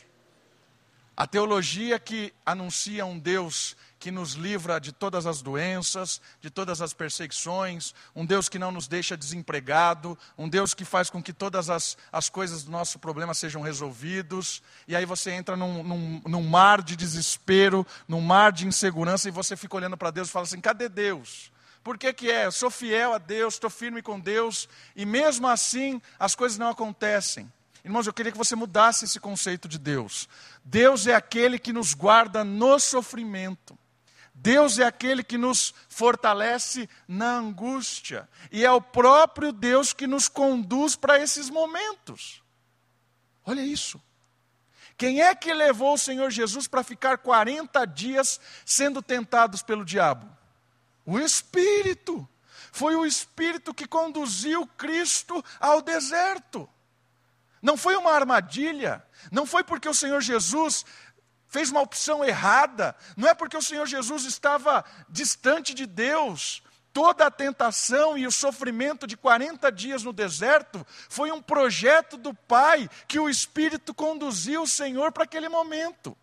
A 1.16 1.26
teologia 1.26 1.99
que 1.99 2.33
anuncia 2.45 3.04
um 3.04 3.18
Deus 3.18 3.76
que 4.06 4.10
nos 4.12 4.34
livra 4.34 4.78
de 4.78 4.92
todas 4.92 5.26
as 5.26 5.42
doenças, 5.42 6.20
de 6.40 6.48
todas 6.48 6.80
as 6.80 6.92
perseguições, 6.92 7.92
um 8.14 8.25
Deus 8.25 8.48
que 8.48 8.56
não 8.56 8.70
nos 8.70 8.86
deixa 8.86 9.16
desempregado, 9.16 10.16
um 10.38 10.48
Deus 10.48 10.75
que 10.75 10.84
faz 10.84 11.10
com 11.10 11.20
que 11.20 11.32
todas 11.32 11.68
as, 11.68 11.98
as 12.12 12.28
coisas 12.28 12.62
do 12.62 12.70
nosso 12.70 13.00
problema 13.00 13.34
sejam 13.34 13.62
resolvidos, 13.62 14.62
e 14.86 14.94
aí 14.94 15.04
você 15.04 15.32
entra 15.32 15.56
num, 15.56 15.82
num, 15.82 16.22
num 16.25 16.42
mar 16.44 16.82
de 16.82 16.94
desespero, 16.94 17.84
num 18.06 18.20
mar 18.20 18.52
de 18.52 18.64
insegurança, 18.68 19.26
e 19.26 19.32
você 19.32 19.56
fica 19.56 19.75
olhando 19.75 19.96
para 19.96 20.12
Deus 20.12 20.28
e 20.28 20.30
fala 20.30 20.44
assim: 20.44 20.60
cadê 20.60 20.88
Deus? 20.88 21.50
Por 21.82 21.98
que, 21.98 22.12
que 22.12 22.30
é? 22.30 22.46
Eu 22.46 22.52
sou 22.52 22.70
fiel 22.70 23.12
a 23.12 23.18
Deus, 23.18 23.54
estou 23.54 23.68
firme 23.68 24.02
com 24.02 24.20
Deus, 24.20 24.68
e 24.94 25.04
mesmo 25.04 25.48
assim 25.48 26.00
as 26.16 26.36
coisas 26.36 26.58
não 26.58 26.68
acontecem. 26.68 27.52
Irmãos, 27.84 28.06
eu 28.06 28.12
queria 28.12 28.30
que 28.30 28.38
você 28.38 28.54
mudasse 28.54 29.04
esse 29.04 29.18
conceito 29.18 29.66
de 29.66 29.80
Deus. 29.80 30.28
Deus 30.64 31.08
é 31.08 31.14
aquele 31.16 31.58
que 31.58 31.72
nos 31.72 31.92
guarda 31.92 32.44
no 32.44 32.78
sofrimento. 32.78 33.76
Deus 34.46 34.78
é 34.78 34.84
aquele 34.84 35.24
que 35.24 35.36
nos 35.36 35.74
fortalece 35.88 36.88
na 37.08 37.32
angústia. 37.32 38.28
E 38.52 38.64
é 38.64 38.70
o 38.70 38.80
próprio 38.80 39.50
Deus 39.50 39.92
que 39.92 40.06
nos 40.06 40.28
conduz 40.28 40.94
para 40.94 41.18
esses 41.18 41.50
momentos. 41.50 42.44
Olha 43.44 43.60
isso. 43.60 44.00
Quem 44.96 45.20
é 45.20 45.34
que 45.34 45.52
levou 45.52 45.94
o 45.94 45.98
Senhor 45.98 46.30
Jesus 46.30 46.68
para 46.68 46.84
ficar 46.84 47.18
40 47.18 47.84
dias 47.86 48.40
sendo 48.64 49.02
tentados 49.02 49.64
pelo 49.64 49.84
diabo? 49.84 50.30
O 51.04 51.18
Espírito. 51.18 52.26
Foi 52.70 52.94
o 52.94 53.04
Espírito 53.04 53.74
que 53.74 53.88
conduziu 53.88 54.64
Cristo 54.78 55.44
ao 55.58 55.82
deserto. 55.82 56.68
Não 57.60 57.76
foi 57.76 57.96
uma 57.96 58.12
armadilha, 58.12 59.04
não 59.32 59.44
foi 59.44 59.64
porque 59.64 59.88
o 59.88 59.94
Senhor 59.94 60.20
Jesus 60.20 60.84
fez 61.56 61.70
uma 61.70 61.80
opção 61.80 62.22
errada, 62.22 62.94
não 63.16 63.26
é 63.26 63.32
porque 63.32 63.56
o 63.56 63.62
Senhor 63.62 63.86
Jesus 63.86 64.25
estava 64.26 64.84
distante 65.08 65.72
de 65.72 65.86
Deus. 65.86 66.62
Toda 66.92 67.25
a 67.25 67.30
tentação 67.30 68.16
e 68.18 68.26
o 68.26 68.30
sofrimento 68.30 69.06
de 69.06 69.16
40 69.16 69.72
dias 69.72 70.02
no 70.02 70.12
deserto 70.12 70.86
foi 71.08 71.32
um 71.32 71.40
projeto 71.40 72.18
do 72.18 72.34
Pai 72.34 72.90
que 73.08 73.18
o 73.18 73.26
Espírito 73.26 73.94
conduziu 73.94 74.64
o 74.64 74.66
Senhor 74.66 75.12
para 75.12 75.25
aquele 75.25 75.48
momento. 75.48 76.14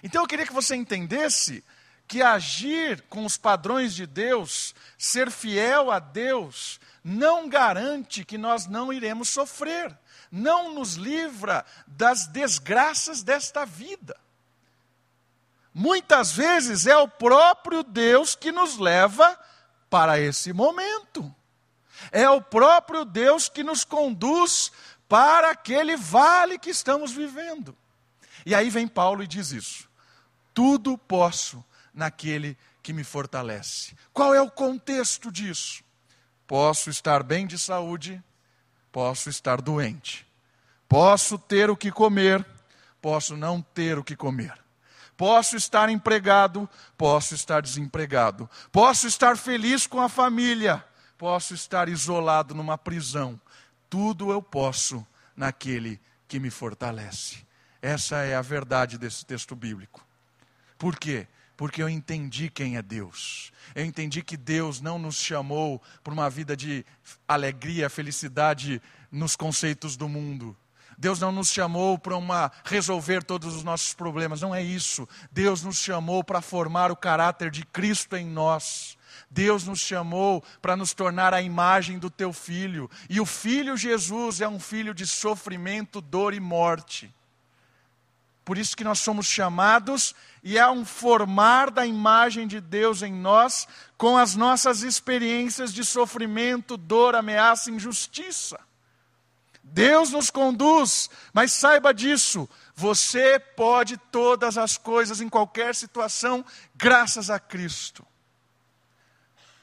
Então 0.00 0.22
eu 0.22 0.28
queria 0.28 0.46
que 0.46 0.52
você 0.52 0.76
entendesse 0.76 1.64
que 2.06 2.22
agir 2.22 3.02
com 3.08 3.24
os 3.24 3.36
padrões 3.36 3.96
de 3.96 4.06
Deus, 4.06 4.76
ser 4.96 5.28
fiel 5.28 5.90
a 5.90 5.98
Deus, 5.98 6.78
não 7.02 7.48
garante 7.48 8.24
que 8.24 8.38
nós 8.38 8.68
não 8.68 8.92
iremos 8.92 9.28
sofrer 9.28 9.98
não 10.34 10.74
nos 10.74 10.94
livra 10.94 11.64
das 11.86 12.26
desgraças 12.26 13.22
desta 13.22 13.64
vida. 13.64 14.16
Muitas 15.72 16.32
vezes 16.32 16.86
é 16.86 16.96
o 16.96 17.06
próprio 17.06 17.84
Deus 17.84 18.34
que 18.34 18.50
nos 18.50 18.76
leva 18.76 19.38
para 19.88 20.18
esse 20.18 20.52
momento. 20.52 21.32
É 22.10 22.28
o 22.28 22.42
próprio 22.42 23.04
Deus 23.04 23.48
que 23.48 23.62
nos 23.62 23.84
conduz 23.84 24.72
para 25.08 25.50
aquele 25.50 25.96
vale 25.96 26.58
que 26.58 26.70
estamos 26.70 27.12
vivendo. 27.12 27.76
E 28.44 28.54
aí 28.54 28.70
vem 28.70 28.88
Paulo 28.88 29.22
e 29.22 29.28
diz 29.28 29.52
isso: 29.52 29.88
tudo 30.52 30.98
posso 30.98 31.64
naquele 31.92 32.58
que 32.82 32.92
me 32.92 33.04
fortalece. 33.04 33.96
Qual 34.12 34.34
é 34.34 34.40
o 34.40 34.50
contexto 34.50 35.30
disso? 35.30 35.84
Posso 36.46 36.90
estar 36.90 37.22
bem 37.22 37.46
de 37.46 37.58
saúde, 37.58 38.22
posso 38.92 39.30
estar 39.30 39.60
doente. 39.60 40.23
Posso 40.94 41.36
ter 41.36 41.70
o 41.70 41.76
que 41.76 41.90
comer, 41.90 42.46
posso 43.02 43.36
não 43.36 43.60
ter 43.60 43.98
o 43.98 44.04
que 44.04 44.14
comer. 44.14 44.54
Posso 45.16 45.56
estar 45.56 45.88
empregado, 45.88 46.70
posso 46.96 47.34
estar 47.34 47.60
desempregado. 47.60 48.48
Posso 48.70 49.08
estar 49.08 49.36
feliz 49.36 49.88
com 49.88 50.00
a 50.00 50.08
família, 50.08 50.84
posso 51.18 51.52
estar 51.52 51.88
isolado 51.88 52.54
numa 52.54 52.78
prisão. 52.78 53.40
Tudo 53.90 54.30
eu 54.30 54.40
posso 54.40 55.04
naquele 55.34 56.00
que 56.28 56.38
me 56.38 56.48
fortalece. 56.48 57.44
Essa 57.82 58.18
é 58.18 58.36
a 58.36 58.40
verdade 58.40 58.96
desse 58.96 59.26
texto 59.26 59.56
bíblico. 59.56 60.06
Por 60.78 60.96
quê? 60.96 61.26
Porque 61.56 61.82
eu 61.82 61.88
entendi 61.88 62.48
quem 62.48 62.76
é 62.76 62.82
Deus. 62.82 63.52
Eu 63.74 63.84
entendi 63.84 64.22
que 64.22 64.36
Deus 64.36 64.80
não 64.80 65.00
nos 65.00 65.16
chamou 65.16 65.82
para 66.04 66.12
uma 66.12 66.30
vida 66.30 66.56
de 66.56 66.86
alegria, 67.26 67.90
felicidade 67.90 68.80
nos 69.10 69.34
conceitos 69.34 69.96
do 69.96 70.08
mundo. 70.08 70.56
Deus 70.98 71.20
não 71.20 71.32
nos 71.32 71.48
chamou 71.48 71.98
para 71.98 72.16
uma 72.16 72.50
resolver 72.64 73.22
todos 73.24 73.54
os 73.54 73.64
nossos 73.64 73.94
problemas, 73.94 74.40
não 74.40 74.54
é 74.54 74.62
isso. 74.62 75.08
Deus 75.30 75.62
nos 75.62 75.76
chamou 75.76 76.22
para 76.22 76.40
formar 76.40 76.90
o 76.90 76.96
caráter 76.96 77.50
de 77.50 77.64
Cristo 77.64 78.16
em 78.16 78.26
nós. 78.26 78.96
Deus 79.30 79.64
nos 79.64 79.80
chamou 79.80 80.42
para 80.62 80.76
nos 80.76 80.92
tornar 80.92 81.34
a 81.34 81.42
imagem 81.42 81.98
do 81.98 82.10
teu 82.10 82.32
filho. 82.32 82.90
E 83.08 83.20
o 83.20 83.26
filho 83.26 83.76
Jesus 83.76 84.40
é 84.40 84.48
um 84.48 84.60
filho 84.60 84.94
de 84.94 85.06
sofrimento, 85.06 86.00
dor 86.00 86.34
e 86.34 86.40
morte. 86.40 87.12
Por 88.44 88.58
isso 88.58 88.76
que 88.76 88.84
nós 88.84 88.98
somos 88.98 89.26
chamados 89.26 90.14
e 90.42 90.58
é 90.58 90.68
um 90.68 90.84
formar 90.84 91.70
da 91.70 91.86
imagem 91.86 92.46
de 92.46 92.60
Deus 92.60 93.02
em 93.02 93.12
nós 93.12 93.66
com 93.96 94.18
as 94.18 94.36
nossas 94.36 94.82
experiências 94.82 95.72
de 95.72 95.82
sofrimento, 95.82 96.76
dor, 96.76 97.14
ameaça, 97.14 97.70
injustiça. 97.70 98.60
Deus 99.64 100.10
nos 100.10 100.30
conduz, 100.30 101.10
mas 101.32 101.52
saiba 101.52 101.92
disso, 101.92 102.48
você 102.76 103.40
pode 103.40 103.96
todas 103.96 104.58
as 104.58 104.76
coisas 104.76 105.20
em 105.20 105.28
qualquer 105.28 105.74
situação, 105.74 106.44
graças 106.76 107.30
a 107.30 107.40
Cristo. 107.40 108.06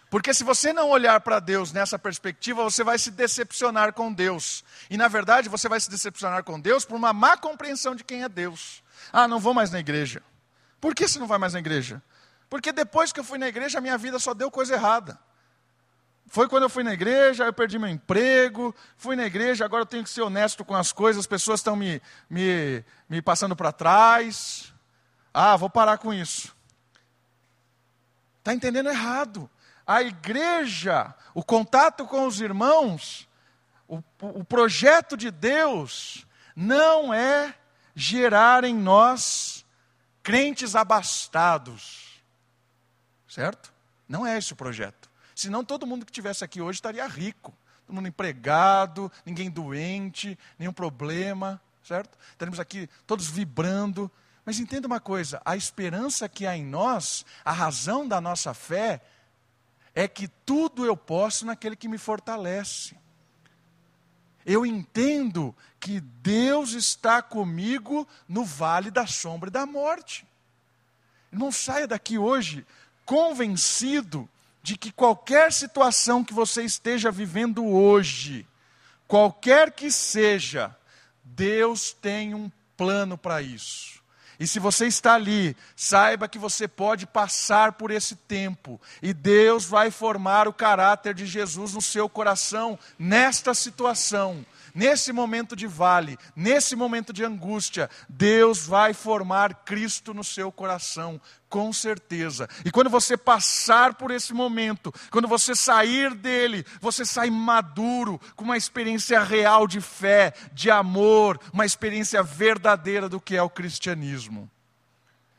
Porque 0.10 0.34
se 0.34 0.44
você 0.44 0.74
não 0.74 0.90
olhar 0.90 1.22
para 1.22 1.40
Deus 1.40 1.72
nessa 1.72 1.98
perspectiva, 1.98 2.62
você 2.62 2.84
vai 2.84 3.00
se 3.00 3.10
decepcionar 3.12 3.94
com 3.94 4.12
Deus. 4.12 4.66
E 4.90 4.98
na 4.98 5.08
verdade, 5.08 5.48
você 5.48 5.70
vai 5.70 5.80
se 5.80 5.90
decepcionar 5.90 6.44
com 6.44 6.60
Deus 6.60 6.84
por 6.84 6.96
uma 6.96 7.14
má 7.14 7.38
compreensão 7.38 7.96
de 7.96 8.04
quem 8.04 8.24
é 8.24 8.28
Deus. 8.28 8.84
Ah, 9.14 9.26
não 9.26 9.40
vou 9.40 9.54
mais 9.54 9.72
na 9.72 9.80
igreja. 9.80 10.22
Por 10.82 10.94
que 10.94 11.08
você 11.08 11.18
não 11.18 11.28
vai 11.28 11.38
mais 11.38 11.54
na 11.54 11.60
igreja? 11.60 12.04
Porque 12.50 12.74
depois 12.74 13.14
que 13.14 13.20
eu 13.22 13.24
fui 13.24 13.38
na 13.38 13.48
igreja, 13.48 13.78
a 13.78 13.82
minha 13.82 13.98
vida 13.98 14.20
só 14.20 14.34
deu 14.34 14.52
coisa 14.52 14.74
errada. 14.74 15.18
Foi 16.32 16.48
quando 16.48 16.64
eu 16.64 16.70
fui 16.70 16.82
na 16.82 16.94
igreja, 16.94 17.44
eu 17.44 17.52
perdi 17.52 17.78
meu 17.78 17.90
emprego, 17.90 18.74
fui 18.96 19.18
na 19.18 19.26
igreja, 19.26 19.66
agora 19.66 19.82
eu 19.82 19.86
tenho 19.86 20.02
que 20.02 20.10
ser 20.10 20.22
honesto 20.22 20.64
com 20.64 20.74
as 20.74 20.94
coisas, 20.94 21.20
as 21.20 21.28
pessoas 21.28 21.60
estão 21.60 21.76
me, 21.76 22.02
me, 22.30 22.86
me 23.10 23.22
passando 23.22 23.54
para 23.54 23.74
trás. 23.74 24.74
Ah, 25.34 25.58
vou 25.58 25.70
parar 25.70 25.98
com 25.98 26.14
isso. 26.14 26.56
Está 28.40 28.54
entendendo 28.54 28.88
errado 28.88 29.50
a 29.86 30.02
igreja, 30.02 31.14
o 31.34 31.44
contato 31.44 32.06
com 32.06 32.26
os 32.26 32.40
irmãos, 32.40 33.28
o, 33.86 34.02
o 34.22 34.46
projeto 34.46 35.18
de 35.18 35.30
Deus 35.30 36.26
não 36.56 37.14
é 37.14 37.54
gerar 37.94 38.64
em 38.64 38.74
nós 38.74 39.66
crentes 40.24 40.78
abastados. 40.78 42.22
Certo? 43.28 43.74
Não 44.08 44.26
é 44.26 44.38
esse 44.38 44.54
o 44.54 44.56
projeto. 44.56 45.11
Senão 45.42 45.64
todo 45.64 45.88
mundo 45.88 46.06
que 46.06 46.12
estivesse 46.12 46.44
aqui 46.44 46.62
hoje 46.62 46.78
estaria 46.78 47.08
rico. 47.08 47.52
Todo 47.88 47.96
mundo 47.96 48.08
empregado, 48.08 49.12
ninguém 49.26 49.50
doente, 49.50 50.38
nenhum 50.60 50.72
problema, 50.72 51.60
certo? 51.84 52.16
Estaremos 52.32 52.60
aqui 52.60 52.88
todos 53.08 53.28
vibrando. 53.28 54.10
Mas 54.46 54.60
entenda 54.60 54.86
uma 54.86 55.00
coisa: 55.00 55.42
a 55.44 55.56
esperança 55.56 56.30
que 56.30 56.46
há 56.46 56.56
em 56.56 56.64
nós, 56.64 57.26
a 57.44 57.52
razão 57.52 58.08
da 58.08 58.22
nossa 58.22 58.54
fé, 58.54 59.02
é 59.96 60.08
que 60.08 60.28
tudo 60.28 60.86
eu 60.86 60.96
posso 60.96 61.44
naquele 61.44 61.76
que 61.76 61.88
me 61.88 61.98
fortalece. 61.98 62.96
Eu 64.46 64.64
entendo 64.64 65.56
que 65.80 66.00
Deus 66.00 66.74
está 66.74 67.20
comigo 67.20 68.08
no 68.28 68.46
vale 68.46 68.92
da 68.92 69.08
sombra 69.08 69.50
e 69.50 69.52
da 69.52 69.66
morte. 69.66 70.24
Não 71.32 71.52
saia 71.52 71.88
daqui 71.88 72.20
hoje 72.20 72.64
convencido 73.06 74.30
de 74.62 74.78
que 74.78 74.92
qualquer 74.92 75.52
situação 75.52 76.24
que 76.24 76.34
você 76.34 76.64
esteja 76.64 77.12
vivendo 77.12 77.66
hoje, 77.66 78.48
qualquer 79.08 79.72
que 79.72 79.92
seja, 79.92 80.76
Deus 81.24 81.92
tem 81.94 82.36
um 82.36 82.52
plano 82.78 83.18
para 83.18 83.42
isso. 83.42 84.02
E 84.40 84.48
se 84.48 84.60
você 84.60 84.88
está 84.88 85.14
ali, 85.14 85.56
saiba 85.76 86.28
que 86.28 86.40
você 86.40 86.68
pode 86.68 87.06
passar 87.06 87.74
por 87.74 87.92
esse 87.92 88.16
tempo 88.16 88.82
e 89.00 89.14
Deus 89.14 89.66
vai 89.66 89.92
formar 89.92 90.48
o 90.48 90.54
caráter 90.54 91.14
de 91.14 91.28
Jesus 91.28 91.76
no 91.76 91.82
seu 91.82 92.10
coração 92.10 92.78
nesta 92.98 93.54
situação. 93.54 94.44
Nesse 94.74 95.12
momento 95.12 95.56
de 95.56 95.68
vale, 95.68 96.18
nesse 96.36 96.76
momento 96.76 97.14
de 97.14 97.24
angústia, 97.24 97.88
Deus 98.10 98.66
vai 98.66 98.96
formar 98.96 99.64
Cristo 99.64 100.12
no 100.12 100.24
seu 100.24 100.52
coração, 100.52 101.22
com 101.52 101.74
certeza. 101.74 102.48
E 102.64 102.72
quando 102.72 102.90
você 102.90 103.18
passar 103.18 103.96
por 103.96 104.10
esse 104.10 104.34
momento, 104.34 104.92
quando 105.12 105.28
você 105.28 105.54
sair 105.54 106.16
dele, 106.16 106.66
você 106.80 107.04
sai 107.06 107.30
maduro, 107.30 108.20
com 108.38 108.46
uma 108.46 108.56
experiência 108.56 109.22
real 109.22 109.68
de 109.68 109.82
fé, 109.82 110.34
de 110.54 110.72
amor, 110.72 111.38
uma 111.52 111.66
experiência 111.66 112.24
verdadeira 112.24 113.10
do 113.10 113.20
que 113.20 113.36
é 113.36 113.44
o 113.44 113.50
cristianismo. 113.50 114.50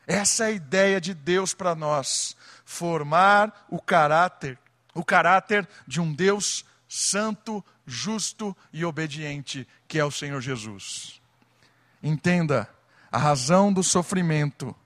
Essa 0.07 0.45
é 0.45 0.47
a 0.49 0.51
ideia 0.51 1.01
de 1.01 1.15
Deus 1.15 1.55
para 1.55 1.75
nós, 1.75 2.37
formar 2.63 3.67
o 3.71 3.81
caráter, 3.81 4.59
o 4.95 5.03
caráter 5.03 5.67
de 5.87 5.99
um 5.99 6.13
Deus 6.13 6.63
santo, 6.87 7.65
justo 7.87 8.55
e 8.71 8.85
obediente, 8.85 9.67
que 9.89 9.99
é 9.99 10.05
o 10.05 10.11
Senhor 10.11 10.43
Jesus. 10.43 11.23
Entenda, 12.03 12.69
a 13.11 13.17
razão 13.17 13.73
do 13.73 13.83
sofrimento 13.83 14.77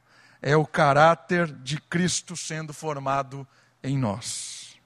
é 0.46 0.56
o 0.56 0.64
caráter 0.64 1.52
de 1.52 1.76
Cristo 1.80 2.36
sendo 2.36 2.72
formado 2.72 3.44
em 3.82 3.98
nós. 3.98 4.76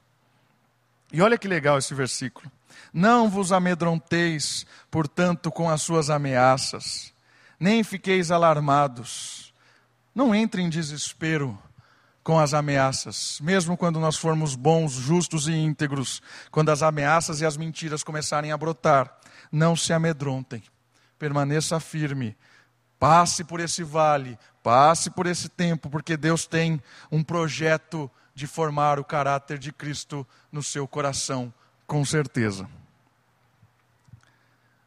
E 1.13 1.21
olha 1.21 1.37
que 1.37 1.47
legal 1.47 1.77
esse 1.77 1.93
versículo. 1.93 2.51
Não 2.95 3.29
vos 3.29 3.53
amedronteis, 3.53 4.65
portanto, 4.91 5.53
com 5.53 5.69
as 5.69 5.83
suas 5.83 6.09
ameaças, 6.09 7.13
nem 7.59 7.85
fiqueis 7.85 8.31
alarmados. 8.31 9.53
Não 10.15 10.35
entre 10.35 10.63
em 10.63 10.71
desespero 10.71 11.59
com 12.25 12.39
as 12.39 12.55
ameaças, 12.55 13.39
mesmo 13.43 13.77
quando 13.77 14.01
nós 14.01 14.17
formos 14.17 14.55
bons, 14.55 14.93
justos 14.93 15.47
e 15.47 15.53
íntegros, 15.53 16.23
quando 16.51 16.71
as 16.71 16.83
ameaças 16.83 17.43
e 17.43 17.45
as 17.45 17.59
mentiras 17.59 18.03
começarem 18.03 18.51
a 18.51 18.57
brotar, 18.57 19.15
não 19.53 19.77
se 19.77 19.93
amedrontem, 19.93 20.63
permaneça 21.19 21.79
firme, 21.79 22.35
passe 22.99 23.45
por 23.45 23.61
esse 23.61 23.83
vale, 23.83 24.39
passe 24.63 25.11
por 25.11 25.27
esse 25.27 25.49
tempo, 25.49 25.89
porque 25.89 26.17
Deus 26.17 26.47
tem 26.47 26.83
um 27.11 27.23
projeto 27.23 28.11
de 28.35 28.47
formar 28.47 28.99
o 28.99 29.05
caráter 29.05 29.59
de 29.59 29.73
Cristo 29.73 30.27
no 30.51 30.63
seu 30.63 30.87
coração, 30.87 31.53
com 31.87 32.05
certeza. 32.05 32.69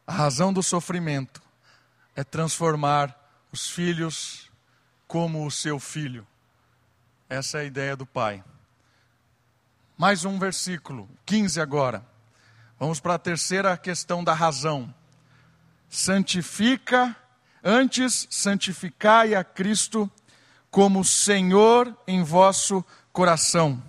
A 0.06 0.12
razão 0.12 0.52
do 0.52 0.62
sofrimento 0.62 1.42
é 2.14 2.22
transformar 2.22 3.16
os 3.52 3.70
filhos 3.70 4.50
como 5.06 5.46
o 5.46 5.50
seu 5.50 5.78
filho. 5.78 6.26
Essa 7.28 7.58
é 7.58 7.60
a 7.62 7.64
ideia 7.64 7.96
do 7.96 8.04
Pai. 8.04 8.44
Mais 9.96 10.24
um 10.24 10.38
versículo, 10.38 11.08
15 11.24 11.60
agora. 11.60 12.04
Vamos 12.78 13.00
para 13.00 13.14
a 13.14 13.18
terceira 13.18 13.76
questão 13.76 14.24
da 14.24 14.34
razão. 14.34 14.92
Santifica, 15.88 17.16
antes 17.64 18.26
santificai 18.28 19.34
a 19.34 19.42
Cristo 19.42 20.10
como 20.70 21.04
Senhor 21.04 21.96
em 22.06 22.22
vosso 22.22 22.84
coração. 23.12 23.82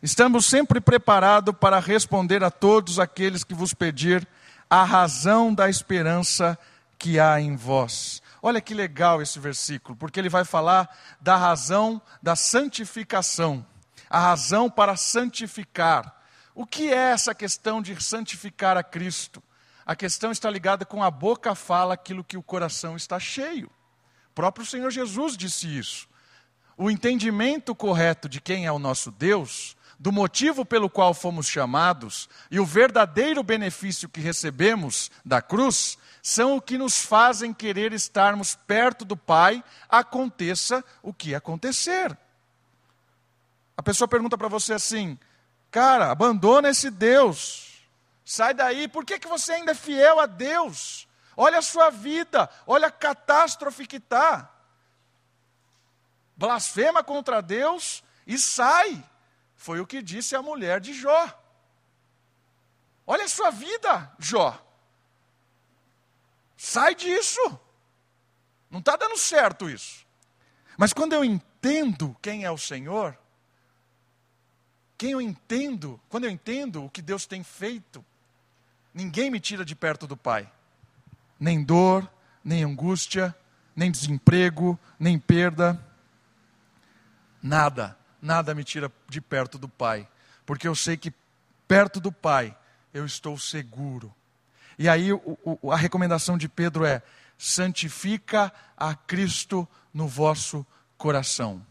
Estamos 0.00 0.46
sempre 0.46 0.80
preparados 0.80 1.54
para 1.58 1.80
responder 1.80 2.44
a 2.44 2.50
todos 2.50 3.00
aqueles 3.00 3.42
que 3.42 3.54
vos 3.54 3.74
pedir 3.74 4.26
a 4.70 4.84
razão 4.84 5.52
da 5.52 5.68
esperança 5.68 6.56
que 6.96 7.18
há 7.18 7.40
em 7.40 7.56
vós. 7.56 8.22
Olha 8.40 8.60
que 8.60 8.74
legal 8.74 9.20
esse 9.20 9.40
versículo, 9.40 9.96
porque 9.96 10.20
ele 10.20 10.28
vai 10.28 10.44
falar 10.44 10.88
da 11.20 11.36
razão 11.36 12.00
da 12.22 12.36
santificação, 12.36 13.66
a 14.08 14.20
razão 14.20 14.70
para 14.70 14.96
santificar. 14.96 16.14
O 16.54 16.64
que 16.64 16.92
é 16.92 17.10
essa 17.10 17.34
questão 17.34 17.82
de 17.82 18.00
santificar 18.02 18.76
a 18.76 18.82
Cristo? 18.84 19.42
A 19.88 19.96
questão 19.96 20.30
está 20.30 20.50
ligada 20.50 20.84
com 20.84 21.02
a 21.02 21.10
boca 21.10 21.54
fala 21.54 21.94
aquilo 21.94 22.22
que 22.22 22.36
o 22.36 22.42
coração 22.42 22.94
está 22.94 23.18
cheio. 23.18 23.68
O 24.30 24.34
próprio 24.34 24.66
Senhor 24.66 24.90
Jesus 24.90 25.34
disse 25.34 25.78
isso. 25.78 26.06
O 26.76 26.90
entendimento 26.90 27.74
correto 27.74 28.28
de 28.28 28.38
quem 28.38 28.66
é 28.66 28.70
o 28.70 28.78
nosso 28.78 29.10
Deus, 29.10 29.74
do 29.98 30.12
motivo 30.12 30.62
pelo 30.62 30.90
qual 30.90 31.14
fomos 31.14 31.46
chamados 31.46 32.28
e 32.50 32.60
o 32.60 32.66
verdadeiro 32.66 33.42
benefício 33.42 34.10
que 34.10 34.20
recebemos 34.20 35.10
da 35.24 35.40
cruz 35.40 35.96
são 36.22 36.58
o 36.58 36.60
que 36.60 36.76
nos 36.76 37.02
fazem 37.02 37.54
querer 37.54 37.94
estarmos 37.94 38.54
perto 38.54 39.06
do 39.06 39.16
Pai, 39.16 39.64
aconteça 39.88 40.84
o 41.02 41.14
que 41.14 41.34
acontecer. 41.34 42.14
A 43.74 43.82
pessoa 43.82 44.06
pergunta 44.06 44.36
para 44.36 44.48
você 44.48 44.74
assim: 44.74 45.18
cara, 45.70 46.10
abandona 46.10 46.68
esse 46.68 46.90
Deus, 46.90 47.67
sai 48.28 48.52
daí, 48.52 48.86
por 48.86 49.06
que, 49.06 49.18
que 49.18 49.26
você 49.26 49.52
ainda 49.52 49.72
é 49.72 49.74
fiel 49.74 50.20
a 50.20 50.26
Deus? 50.26 51.08
Olha 51.34 51.60
a 51.60 51.62
sua 51.62 51.88
vida, 51.88 52.50
olha 52.66 52.88
a 52.88 52.90
catástrofe 52.90 53.86
que 53.86 53.96
está. 53.96 54.52
Blasfema 56.36 57.02
contra 57.02 57.40
Deus 57.40 58.04
e 58.26 58.36
sai. 58.36 59.02
Foi 59.56 59.80
o 59.80 59.86
que 59.86 60.02
disse 60.02 60.36
a 60.36 60.42
mulher 60.42 60.78
de 60.78 60.92
Jó. 60.92 61.26
Olha 63.06 63.24
a 63.24 63.28
sua 63.28 63.50
vida, 63.50 64.12
Jó. 64.18 64.62
Sai 66.54 66.94
disso. 66.94 67.40
Não 68.70 68.80
está 68.80 68.94
dando 68.94 69.16
certo 69.16 69.70
isso. 69.70 70.06
Mas 70.76 70.92
quando 70.92 71.14
eu 71.14 71.24
entendo 71.24 72.14
quem 72.20 72.44
é 72.44 72.50
o 72.50 72.58
Senhor, 72.58 73.18
quem 74.98 75.12
eu 75.12 75.20
entendo, 75.20 75.98
quando 76.10 76.24
eu 76.24 76.30
entendo 76.30 76.84
o 76.84 76.90
que 76.90 77.00
Deus 77.00 77.24
tem 77.24 77.42
feito, 77.42 78.04
ninguém 78.98 79.30
me 79.30 79.38
tira 79.38 79.64
de 79.64 79.76
perto 79.76 80.08
do 80.08 80.16
Pai. 80.16 80.50
Nem 81.38 81.62
dor, 81.62 82.10
nem 82.42 82.64
angústia, 82.64 83.32
nem 83.74 83.92
desemprego, 83.92 84.76
nem 84.98 85.16
perda. 85.20 85.80
Nada, 87.40 87.96
nada 88.20 88.56
me 88.56 88.64
tira 88.64 88.90
de 89.08 89.20
perto 89.20 89.56
do 89.56 89.68
Pai. 89.68 90.08
Porque 90.44 90.66
eu 90.66 90.74
sei 90.74 90.96
que 90.96 91.12
perto 91.68 92.00
do 92.00 92.10
Pai 92.10 92.56
eu 92.92 93.06
estou 93.06 93.38
seguro. 93.38 94.12
E 94.76 94.88
aí 94.88 95.12
o, 95.12 95.38
o, 95.44 95.70
a 95.70 95.76
recomendação 95.76 96.36
de 96.36 96.48
Pedro 96.48 96.84
é: 96.84 97.00
santifica 97.38 98.52
a 98.76 98.96
Cristo 98.96 99.68
no 99.94 100.08
vosso 100.08 100.66
coração. 100.96 101.64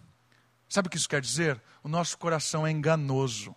Sabe 0.69 0.87
o 0.87 0.89
que 0.91 0.97
isso 0.97 1.09
quer 1.09 1.19
dizer? 1.19 1.61
O 1.83 1.89
nosso 1.89 2.17
coração 2.17 2.65
é 2.65 2.71
enganoso. 2.71 3.53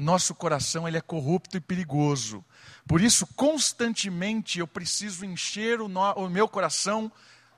Nosso 0.00 0.34
coração 0.34 0.86
ele 0.86 0.98
é 0.98 1.00
corrupto 1.00 1.56
e 1.56 1.60
perigoso. 1.60 2.44
Por 2.86 3.00
isso, 3.00 3.26
constantemente 3.28 4.58
eu 4.58 4.66
preciso 4.66 5.24
encher 5.24 5.80
o, 5.80 5.88
no, 5.88 6.12
o 6.12 6.28
meu 6.28 6.46
coração 6.46 7.10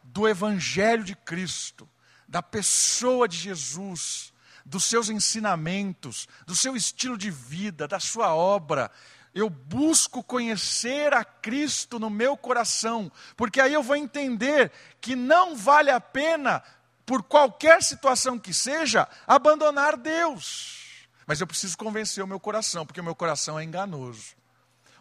do 0.03 0.29
Evangelho 0.29 1.05
de 1.05 1.15
Cristo, 1.17 1.89
da 2.27 2.43
pessoa 2.43 3.27
de 3.27 3.37
Jesus, 3.37 4.33
dos 4.65 4.85
seus 4.85 5.09
ensinamentos, 5.09 6.29
do 6.47 6.55
seu 6.55 6.77
estilo 6.77 7.19
de 7.19 7.31
vida, 7.31 7.89
da 7.89 7.99
sua 7.99 8.35
obra. 8.35 8.91
Eu 9.35 9.51
busco 9.51 10.23
conhecer 10.23 11.13
a 11.13 11.25
Cristo 11.25 11.99
no 11.99 12.09
meu 12.09 12.37
coração, 12.37 13.11
porque 13.37 13.61
aí 13.61 13.73
eu 13.73 13.83
vou 13.83 13.97
entender 13.97 14.71
que 15.01 15.17
não 15.17 15.57
vale 15.57 15.91
a 15.91 16.01
pena, 16.01 16.63
por 17.05 17.23
qualquer 17.23 17.83
situação 17.83 18.39
que 18.39 18.53
seja, 18.53 19.09
abandonar 19.27 19.97
Deus. 19.97 20.88
Mas 21.29 21.43
eu 21.43 21.47
preciso 21.47 21.77
convencer 21.77 22.25
o 22.25 22.27
meu 22.27 22.41
coração, 22.41 22.87
porque 22.87 23.03
o 23.03 23.05
meu 23.05 23.15
coração 23.15 23.59
é 23.59 23.63
enganoso. 23.63 24.35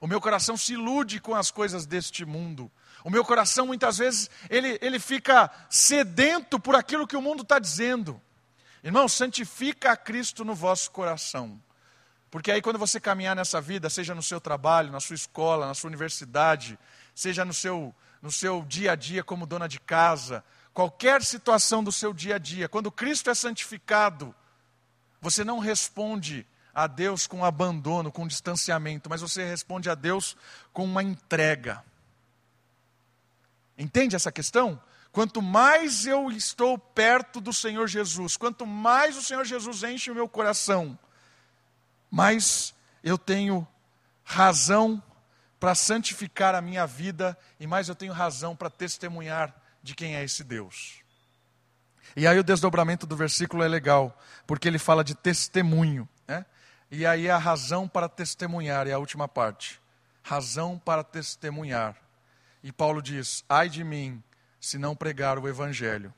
O 0.01 0.07
meu 0.07 0.19
coração 0.19 0.57
se 0.57 0.73
ilude 0.73 1.21
com 1.21 1.33
as 1.33 1.51
coisas 1.51 1.85
deste 1.85 2.25
mundo. 2.25 2.69
O 3.01 3.09
meu 3.09 3.23
coração, 3.23 3.65
muitas 3.65 3.97
vezes, 3.97 4.29
ele, 4.49 4.77
ele 4.81 4.99
fica 4.99 5.49
sedento 5.69 6.59
por 6.59 6.75
aquilo 6.75 7.07
que 7.07 7.15
o 7.15 7.21
mundo 7.21 7.43
está 7.43 7.59
dizendo. 7.59 8.21
Irmão, 8.83 9.07
santifica 9.07 9.93
a 9.93 9.95
Cristo 9.95 10.43
no 10.43 10.53
vosso 10.53 10.91
coração. 10.91 11.63
Porque 12.29 12.51
aí, 12.51 12.61
quando 12.61 12.77
você 12.77 12.99
caminhar 12.99 13.33
nessa 13.33 13.61
vida, 13.61 13.89
seja 13.89 14.13
no 14.13 14.21
seu 14.21 14.41
trabalho, 14.41 14.91
na 14.91 14.99
sua 14.99 15.15
escola, 15.15 15.65
na 15.65 15.73
sua 15.73 15.87
universidade, 15.87 16.77
seja 17.15 17.45
no 17.45 17.53
seu, 17.53 17.95
no 18.21 18.33
seu 18.33 18.65
dia 18.67 18.91
a 18.91 18.95
dia 18.95 19.23
como 19.23 19.47
dona 19.47 19.65
de 19.69 19.79
casa, 19.79 20.43
qualquer 20.73 21.23
situação 21.23 21.81
do 21.81 21.91
seu 21.91 22.13
dia 22.13 22.35
a 22.35 22.37
dia, 22.37 22.67
quando 22.67 22.91
Cristo 22.91 23.29
é 23.29 23.33
santificado, 23.33 24.35
você 25.21 25.43
não 25.43 25.59
responde 25.59 26.45
a 26.73 26.85
Deus 26.85 27.25
com 27.25 27.43
abandono, 27.43 28.11
com 28.11 28.27
distanciamento, 28.27 29.09
mas 29.09 29.21
você 29.21 29.43
responde 29.43 29.89
a 29.89 29.95
Deus 29.95 30.37
com 30.71 30.85
uma 30.85 31.01
entrega. 31.01 31.83
Entende 33.77 34.15
essa 34.15 34.31
questão? 34.31 34.81
Quanto 35.11 35.41
mais 35.41 36.05
eu 36.05 36.29
estou 36.29 36.77
perto 36.77 37.41
do 37.41 37.51
Senhor 37.51 37.87
Jesus, 37.87 38.37
quanto 38.37 38.65
mais 38.65 39.17
o 39.17 39.23
Senhor 39.23 39.43
Jesus 39.43 39.81
enche 39.83 40.11
o 40.11 40.15
meu 40.15 40.29
coração, 40.29 40.97
mais 42.11 42.75
eu 43.03 43.17
tenho 43.17 43.67
razão 44.23 45.01
para 45.59 45.73
santificar 45.73 46.53
a 46.53 46.61
minha 46.61 46.85
vida 46.85 47.35
e 47.59 47.65
mais 47.65 47.89
eu 47.89 47.95
tenho 47.95 48.13
razão 48.13 48.55
para 48.55 48.69
testemunhar 48.69 49.55
de 49.81 49.95
quem 49.95 50.15
é 50.15 50.23
esse 50.23 50.43
Deus. 50.43 51.06
E 52.15 52.25
aí 52.25 52.39
o 52.39 52.43
desdobramento 52.43 53.05
do 53.05 53.15
versículo 53.15 53.63
é 53.63 53.67
legal, 53.67 54.17
porque 54.45 54.67
ele 54.67 54.79
fala 54.79 55.03
de 55.03 55.13
testemunho. 55.13 56.07
Né? 56.27 56.45
E 56.89 57.05
aí 57.05 57.29
a 57.29 57.37
razão 57.37 57.87
para 57.87 58.07
testemunhar 58.07 58.87
é 58.87 58.93
a 58.93 58.99
última 58.99 59.27
parte. 59.27 59.79
Razão 60.23 60.79
para 60.83 61.03
testemunhar. 61.03 61.95
E 62.63 62.71
Paulo 62.71 63.01
diz: 63.01 63.43
ai 63.47 63.69
de 63.69 63.83
mim, 63.83 64.21
se 64.59 64.77
não 64.77 64.95
pregar 64.95 65.37
o 65.37 65.47
evangelho. 65.47 66.13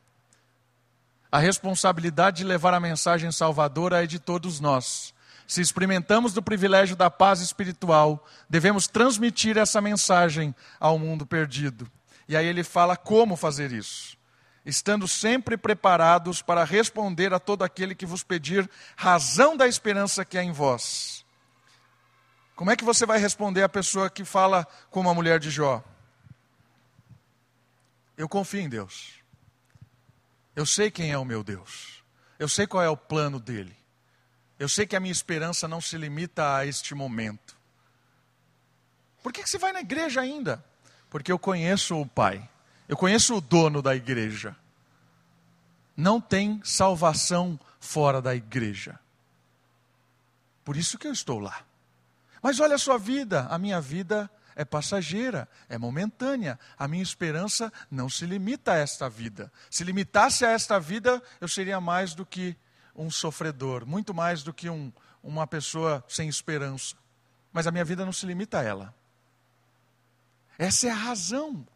A 1.32 1.38
responsabilidade 1.38 2.38
de 2.38 2.44
levar 2.44 2.74
a 2.74 2.80
mensagem 2.80 3.32
salvadora 3.32 4.04
é 4.04 4.08
de 4.08 4.20
todos 4.20 4.60
nós. 4.60 5.14
Se 5.46 5.62
experimentamos 5.62 6.34
do 6.34 6.42
privilégio 6.42 6.96
da 6.96 7.10
paz 7.10 7.40
espiritual, 7.40 8.26
devemos 8.50 8.88
transmitir 8.88 9.58
essa 9.58 9.82
mensagem 9.82 10.56
ao 10.80 10.98
mundo 10.98 11.26
perdido. 11.26 11.90
E 12.28 12.36
aí 12.36 12.46
ele 12.46 12.64
fala 12.64 12.96
como 12.96 13.36
fazer 13.36 13.72
isso 13.72 14.19
estando 14.70 15.08
sempre 15.08 15.58
preparados 15.58 16.42
para 16.42 16.64
responder 16.64 17.34
a 17.34 17.40
todo 17.40 17.64
aquele 17.64 17.96
que 17.96 18.06
vos 18.06 18.24
pedir 18.24 18.70
razão 18.96 19.58
da 19.58 19.68
esperança 19.68 20.24
que 20.24 20.38
há 20.38 20.44
em 20.44 20.52
vós. 20.52 21.26
Como 22.56 22.72
é 22.72 22.76
que 22.76 22.84
você 22.84 23.06
vai 23.06 23.18
responder 23.18 23.64
a 23.64 23.70
pessoa 23.70 24.10
que 24.10 24.24
fala 24.24 24.68
como 24.90 25.10
a 25.10 25.14
mulher 25.14 25.40
de 25.40 25.50
Jó? 25.50 25.84
Eu 28.18 28.28
confio 28.28 28.60
em 28.60 28.70
Deus. 28.70 29.16
Eu 30.56 30.66
sei 30.66 30.92
quem 30.92 31.12
é 31.12 31.18
o 31.18 31.26
meu 31.26 31.44
Deus. 31.44 32.04
Eu 32.38 32.50
sei 32.50 32.68
qual 32.68 32.84
é 32.84 32.90
o 32.90 32.98
plano 32.98 33.40
dele. 33.40 33.76
Eu 34.60 34.68
sei 34.68 34.86
que 34.86 34.96
a 34.96 35.00
minha 35.00 35.12
esperança 35.12 35.68
não 35.68 35.80
se 35.80 35.98
limita 35.98 36.58
a 36.58 36.66
este 36.66 36.94
momento. 36.94 37.58
Por 39.24 39.32
que, 39.32 39.42
que 39.42 39.50
você 39.50 39.58
vai 39.58 39.72
na 39.72 39.80
igreja 39.80 40.20
ainda? 40.20 40.64
Porque 41.10 41.32
eu 41.32 41.40
conheço 41.40 42.00
o 42.00 42.06
Pai. 42.06 42.48
Eu 42.90 42.98
conheço 42.98 43.36
o 43.36 43.42
dono 43.42 43.84
da 43.84 43.96
igreja. 43.96 44.56
Não 45.96 46.20
tem 46.20 46.60
salvação 46.64 47.60
fora 47.80 48.20
da 48.20 48.36
igreja. 48.36 49.00
Por 50.66 50.76
isso 50.76 50.98
que 50.98 51.06
eu 51.06 51.14
estou 51.14 51.38
lá. 51.38 51.64
Mas 52.42 52.60
olha 52.60 52.74
a 52.74 52.80
sua 52.80 52.98
vida, 52.98 53.46
a 53.52 53.60
minha 53.60 53.80
vida 53.80 54.28
é 54.56 54.66
passageira, 54.66 55.48
é 55.70 55.78
momentânea. 55.78 56.58
A 56.80 56.88
minha 56.88 57.04
esperança 57.04 57.72
não 57.92 58.10
se 58.10 58.26
limita 58.26 58.72
a 58.72 58.78
esta 58.78 59.08
vida. 59.08 59.52
Se 59.70 59.84
limitasse 59.84 60.44
a 60.44 60.50
esta 60.50 60.80
vida, 60.80 61.22
eu 61.40 61.48
seria 61.48 61.80
mais 61.80 62.16
do 62.16 62.26
que 62.26 62.58
um 62.96 63.12
sofredor, 63.12 63.86
muito 63.86 64.16
mais 64.16 64.42
do 64.42 64.52
que 64.52 64.68
um, 64.68 64.92
uma 65.22 65.46
pessoa 65.46 66.04
sem 66.08 66.28
esperança. 66.28 66.96
Mas 67.54 67.68
a 67.68 67.72
minha 67.72 67.86
vida 67.86 68.04
não 68.04 68.12
se 68.12 68.26
limita 68.26 68.60
a 68.60 68.64
ela. 68.64 68.96
Essa 70.58 70.88
é 70.88 70.90
a 70.90 70.96
razão 70.96 71.68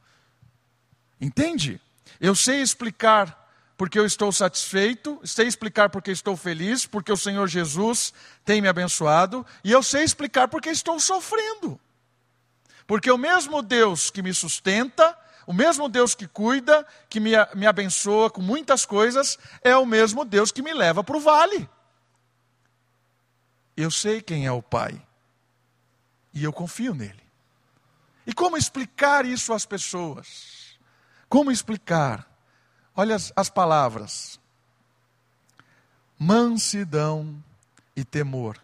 Entende? 1.24 1.80
Eu 2.20 2.36
sei 2.36 2.62
explicar 2.62 3.42
porque 3.78 3.98
eu 3.98 4.06
estou 4.06 4.30
satisfeito, 4.30 5.22
sei 5.24 5.48
explicar 5.48 5.90
porque 5.90 6.12
estou 6.12 6.36
feliz, 6.36 6.86
porque 6.86 7.14
o 7.14 7.18
Senhor 7.18 7.48
Jesus 7.48 8.14
tem 8.44 8.62
me 8.62 8.68
abençoado, 8.68 9.46
e 9.64 9.72
eu 9.72 9.82
sei 9.82 10.04
explicar 10.04 10.50
porque 10.50 10.70
estou 10.70 11.00
sofrendo. 11.00 11.80
Porque 12.86 13.10
o 13.10 13.18
mesmo 13.18 13.62
Deus 13.62 14.10
que 14.10 14.22
me 14.22 14.34
sustenta, 14.34 15.18
o 15.48 15.54
mesmo 15.54 15.88
Deus 15.88 16.14
que 16.14 16.28
cuida, 16.28 16.86
que 17.10 17.22
me, 17.22 17.32
me 17.56 17.66
abençoa 17.66 18.30
com 18.30 18.42
muitas 18.42 18.86
coisas, 18.86 19.40
é 19.62 19.76
o 19.78 19.86
mesmo 19.86 20.26
Deus 20.26 20.52
que 20.52 20.62
me 20.62 20.74
leva 20.74 21.06
para 21.06 21.16
o 21.16 21.22
vale. 21.22 21.70
Eu 23.78 23.90
sei 23.90 24.22
quem 24.22 24.46
é 24.46 24.52
o 24.52 24.62
Pai, 24.62 25.02
e 26.34 26.44
eu 26.44 26.52
confio 26.52 26.94
nele. 26.94 27.24
E 28.28 28.34
como 28.34 28.58
explicar 28.58 29.26
isso 29.26 29.54
às 29.54 29.66
pessoas? 29.66 30.63
Como 31.34 31.50
explicar? 31.50 32.30
Olha 32.96 33.16
as, 33.16 33.34
as 33.36 33.50
palavras: 33.50 34.40
mansidão 36.20 37.44
e 37.96 38.06
temor. 38.06 38.62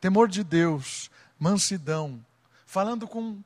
Temor 0.00 0.26
de 0.26 0.42
Deus, 0.42 1.08
mansidão, 1.38 2.20
falando 2.66 3.06
com 3.06 3.40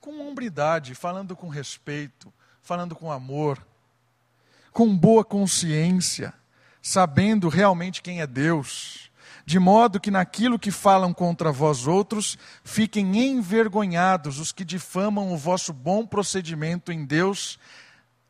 com 0.00 0.20
hombridade, 0.28 0.96
falando 0.96 1.36
com 1.36 1.48
respeito, 1.48 2.32
falando 2.60 2.96
com 2.96 3.12
amor, 3.12 3.64
com 4.72 4.98
boa 4.98 5.24
consciência, 5.24 6.34
sabendo 6.82 7.48
realmente 7.48 8.02
quem 8.02 8.20
é 8.20 8.26
Deus 8.26 9.12
de 9.46 9.58
modo 9.58 10.00
que 10.00 10.10
naquilo 10.10 10.58
que 10.58 10.70
falam 10.70 11.12
contra 11.12 11.52
vós 11.52 11.86
outros, 11.86 12.38
fiquem 12.62 13.18
envergonhados 13.18 14.38
os 14.38 14.52
que 14.52 14.64
difamam 14.64 15.32
o 15.32 15.36
vosso 15.36 15.72
bom 15.72 16.06
procedimento 16.06 16.90
em 16.90 17.04
Deus 17.04 17.58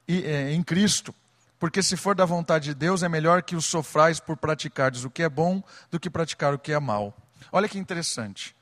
e 0.09 0.23
é, 0.25 0.53
em 0.53 0.63
Cristo. 0.63 1.15
Porque 1.59 1.83
se 1.83 1.97
for 1.97 2.15
da 2.15 2.25
vontade 2.25 2.67
de 2.67 2.75
Deus, 2.75 3.03
é 3.03 3.09
melhor 3.09 3.43
que 3.43 3.57
os 3.57 3.65
sofrais 3.65 4.19
por 4.21 4.37
praticardes 4.37 5.05
o 5.05 5.11
que 5.11 5.23
é 5.23 5.29
bom 5.29 5.63
do 5.91 6.01
que 6.01 6.11
praticar 6.11 6.53
o 6.53 6.59
que 6.59 6.73
é 6.73 6.81
mal. 6.81 7.17
Olha 7.53 7.69
que 7.69 7.79
interessante. 7.79 8.55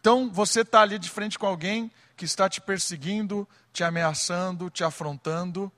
Então, 0.00 0.30
você 0.32 0.60
está 0.60 0.80
ali 0.80 0.98
de 0.98 1.10
frente 1.10 1.38
com 1.38 1.46
alguém 1.46 1.90
que 2.16 2.24
está 2.24 2.48
te 2.48 2.60
perseguindo, 2.60 3.46
te 3.72 3.82
ameaçando, 3.84 4.70
te 4.70 4.84
afrontando, 4.84 5.70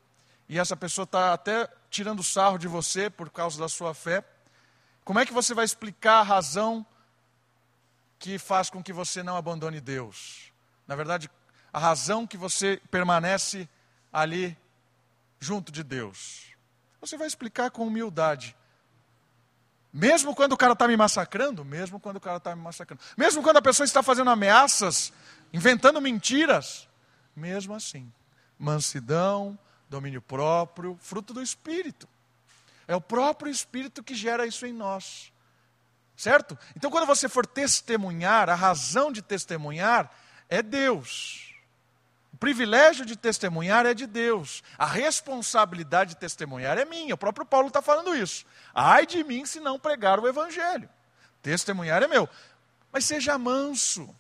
e 0.48 0.58
essa 0.58 0.76
pessoa 0.76 1.04
está 1.04 1.32
até 1.32 1.68
tirando 1.90 2.22
sarro 2.22 2.58
de 2.58 2.68
você 2.68 3.08
por 3.08 3.30
causa 3.30 3.58
da 3.58 3.68
sua 3.68 3.94
fé. 3.94 4.22
Como 5.04 5.18
é 5.18 5.26
que 5.26 5.32
você 5.32 5.52
vai 5.52 5.64
explicar 5.64 6.20
a 6.20 6.22
razão 6.22 6.84
que 8.18 8.38
faz 8.38 8.70
com 8.70 8.82
que 8.82 8.92
você 8.92 9.22
não 9.22 9.36
abandone 9.36 9.80
Deus? 9.80 10.52
Na 10.86 10.96
verdade, 10.96 11.30
a 11.72 11.78
razão 11.78 12.26
que 12.26 12.36
você 12.36 12.80
permanece 12.90 13.68
ali 14.12 14.56
junto 15.38 15.70
de 15.70 15.82
Deus. 15.82 16.46
Você 17.00 17.18
vai 17.18 17.26
explicar 17.26 17.70
com 17.70 17.86
humildade. 17.86 18.56
Mesmo 19.92 20.34
quando 20.34 20.54
o 20.54 20.56
cara 20.56 20.72
está 20.72 20.88
me 20.88 20.96
massacrando, 20.96 21.64
mesmo 21.64 22.00
quando 22.00 22.16
o 22.16 22.20
cara 22.20 22.38
está 22.38 22.56
me 22.56 22.62
massacrando, 22.62 23.02
mesmo 23.16 23.42
quando 23.42 23.58
a 23.58 23.62
pessoa 23.62 23.84
está 23.84 24.02
fazendo 24.02 24.30
ameaças, 24.30 25.12
inventando 25.52 26.00
mentiras, 26.00 26.88
mesmo 27.36 27.74
assim, 27.74 28.10
mansidão, 28.58 29.56
domínio 29.88 30.22
próprio, 30.22 30.96
fruto 31.00 31.34
do 31.34 31.42
Espírito. 31.42 32.08
É 32.86 32.94
o 32.94 33.00
próprio 33.00 33.50
Espírito 33.50 34.02
que 34.02 34.14
gera 34.14 34.46
isso 34.46 34.66
em 34.66 34.72
nós. 34.72 35.32
Certo? 36.16 36.56
Então, 36.76 36.90
quando 36.90 37.06
você 37.06 37.28
for 37.28 37.46
testemunhar, 37.46 38.48
a 38.48 38.54
razão 38.54 39.10
de 39.10 39.20
testemunhar 39.20 40.10
é 40.48 40.62
Deus. 40.62 41.52
O 42.32 42.36
privilégio 42.36 43.04
de 43.04 43.16
testemunhar 43.16 43.86
é 43.86 43.94
de 43.94 44.06
Deus. 44.06 44.62
A 44.78 44.86
responsabilidade 44.86 46.10
de 46.10 46.16
testemunhar 46.16 46.78
é 46.78 46.84
minha. 46.84 47.14
O 47.14 47.18
próprio 47.18 47.46
Paulo 47.46 47.68
está 47.68 47.80
falando 47.80 48.14
isso. 48.14 48.44
Ai 48.74 49.06
de 49.06 49.22
mim 49.24 49.44
se 49.46 49.60
não 49.60 49.78
pregar 49.78 50.20
o 50.20 50.28
Evangelho. 50.28 50.88
Testemunhar 51.42 52.02
é 52.02 52.08
meu. 52.08 52.28
Mas 52.92 53.04
seja 53.04 53.38
manso. 53.38 54.14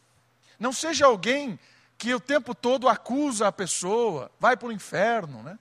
Não 0.58 0.72
seja 0.72 1.06
alguém 1.06 1.58
que 1.96 2.14
o 2.14 2.20
tempo 2.20 2.54
todo 2.54 2.88
acusa 2.88 3.48
a 3.48 3.52
pessoa, 3.52 4.30
vai 4.38 4.56
para 4.56 4.68
o 4.68 4.72
inferno, 4.72 5.42
né? 5.42 5.58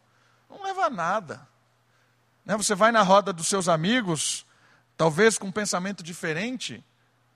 Não 0.49 0.63
leva 0.63 0.85
a 0.85 0.89
nada. 0.89 1.47
Né? 2.45 2.55
Você 2.57 2.75
vai 2.75 2.91
na 2.91 3.01
roda 3.01 3.31
dos 3.31 3.47
seus 3.47 3.67
amigos, 3.67 4.45
talvez 4.97 5.37
com 5.37 5.47
um 5.47 5.51
pensamento 5.51 6.03
diferente, 6.03 6.83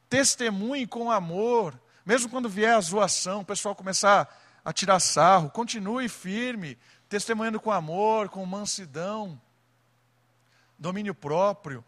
testemunhe 0.10 0.88
com 0.88 1.12
amor, 1.12 1.80
mesmo 2.06 2.30
quando 2.30 2.50
vier 2.50 2.76
a 2.76 2.82
zoação, 2.82 3.42
o 3.42 3.46
pessoal 3.46 3.76
começar 3.76 4.28
a 4.64 4.72
tirar 4.74 5.00
sarro, 5.00 5.50
continue 5.50 6.10
firme, 6.10 6.78
testemunhando 7.10 7.60
com 7.60 7.72
amor, 7.72 8.30
com 8.30 8.46
mansidão, 8.46 9.40
domínio 10.78 11.16
próprio, 11.16 11.84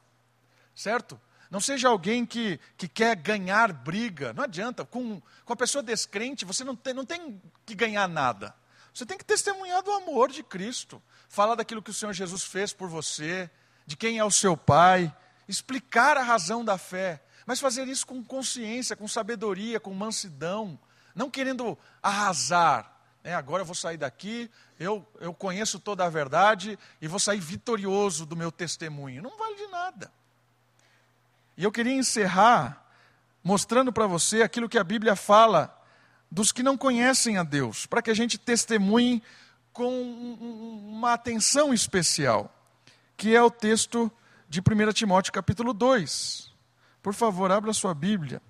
certo? 0.75 1.19
Não 1.49 1.59
seja 1.59 1.89
alguém 1.89 2.25
que, 2.25 2.59
que 2.77 2.87
quer 2.87 3.15
ganhar 3.15 3.73
briga. 3.73 4.33
Não 4.33 4.43
adianta. 4.43 4.85
Com, 4.85 5.19
com 5.43 5.53
a 5.53 5.55
pessoa 5.55 5.83
descrente, 5.83 6.45
você 6.45 6.63
não 6.63 6.75
tem, 6.75 6.93
não 6.93 7.05
tem 7.05 7.41
que 7.65 7.73
ganhar 7.73 8.07
nada. 8.07 8.53
Você 8.93 9.05
tem 9.05 9.17
que 9.17 9.25
testemunhar 9.25 9.81
do 9.81 9.91
amor 9.91 10.29
de 10.29 10.43
Cristo. 10.43 11.01
Falar 11.29 11.53
daquilo 11.53 11.81
que 11.81 11.91
o 11.91 11.93
Senhor 11.93 12.11
Jesus 12.11 12.43
fez 12.43 12.73
por 12.73 12.89
você, 12.89 13.49
de 13.85 13.95
quem 13.95 14.17
é 14.17 14.25
o 14.25 14.31
seu 14.31 14.57
Pai. 14.57 15.15
Explicar 15.47 16.17
a 16.17 16.23
razão 16.23 16.65
da 16.65 16.77
fé. 16.77 17.23
Mas 17.45 17.59
fazer 17.59 17.87
isso 17.87 18.05
com 18.05 18.23
consciência, 18.23 18.95
com 18.95 19.07
sabedoria, 19.07 19.79
com 19.79 19.93
mansidão. 19.93 20.77
Não 21.13 21.29
querendo 21.29 21.77
arrasar. 22.01 22.91
É, 23.23 23.33
agora 23.33 23.61
eu 23.61 23.65
vou 23.65 23.75
sair 23.75 23.97
daqui, 23.97 24.49
eu, 24.79 25.05
eu 25.19 25.33
conheço 25.33 25.79
toda 25.79 26.05
a 26.05 26.09
verdade 26.09 26.79
e 27.01 27.07
vou 27.07 27.19
sair 27.19 27.39
vitorioso 27.39 28.25
do 28.25 28.35
meu 28.35 28.51
testemunho. 28.51 29.21
Não 29.21 29.37
vale 29.37 29.55
de 29.55 29.67
nada. 29.67 30.11
E 31.55 31.63
eu 31.63 31.71
queria 31.71 31.93
encerrar 31.93 32.85
mostrando 33.43 33.91
para 33.91 34.07
você 34.07 34.41
aquilo 34.41 34.69
que 34.69 34.77
a 34.77 34.83
Bíblia 34.83 35.15
fala 35.15 35.75
dos 36.31 36.51
que 36.51 36.63
não 36.63 36.77
conhecem 36.77 37.37
a 37.37 37.43
Deus, 37.43 37.85
para 37.85 38.01
que 38.01 38.09
a 38.09 38.13
gente 38.13 38.37
testemunhe 38.37 39.21
com 39.73 40.01
uma 40.01 41.13
atenção 41.13 41.73
especial, 41.73 42.53
que 43.15 43.35
é 43.35 43.41
o 43.41 43.49
texto 43.49 44.11
de 44.47 44.59
1 44.59 44.91
Timóteo 44.93 45.31
capítulo 45.31 45.73
2. 45.73 46.53
Por 47.01 47.13
favor, 47.13 47.51
abra 47.51 47.71
sua 47.73 47.93
Bíblia. 47.93 48.41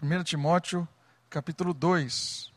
1 0.00 0.22
Timóteo 0.22 0.86
capítulo 1.28 1.74
2. 1.74 2.53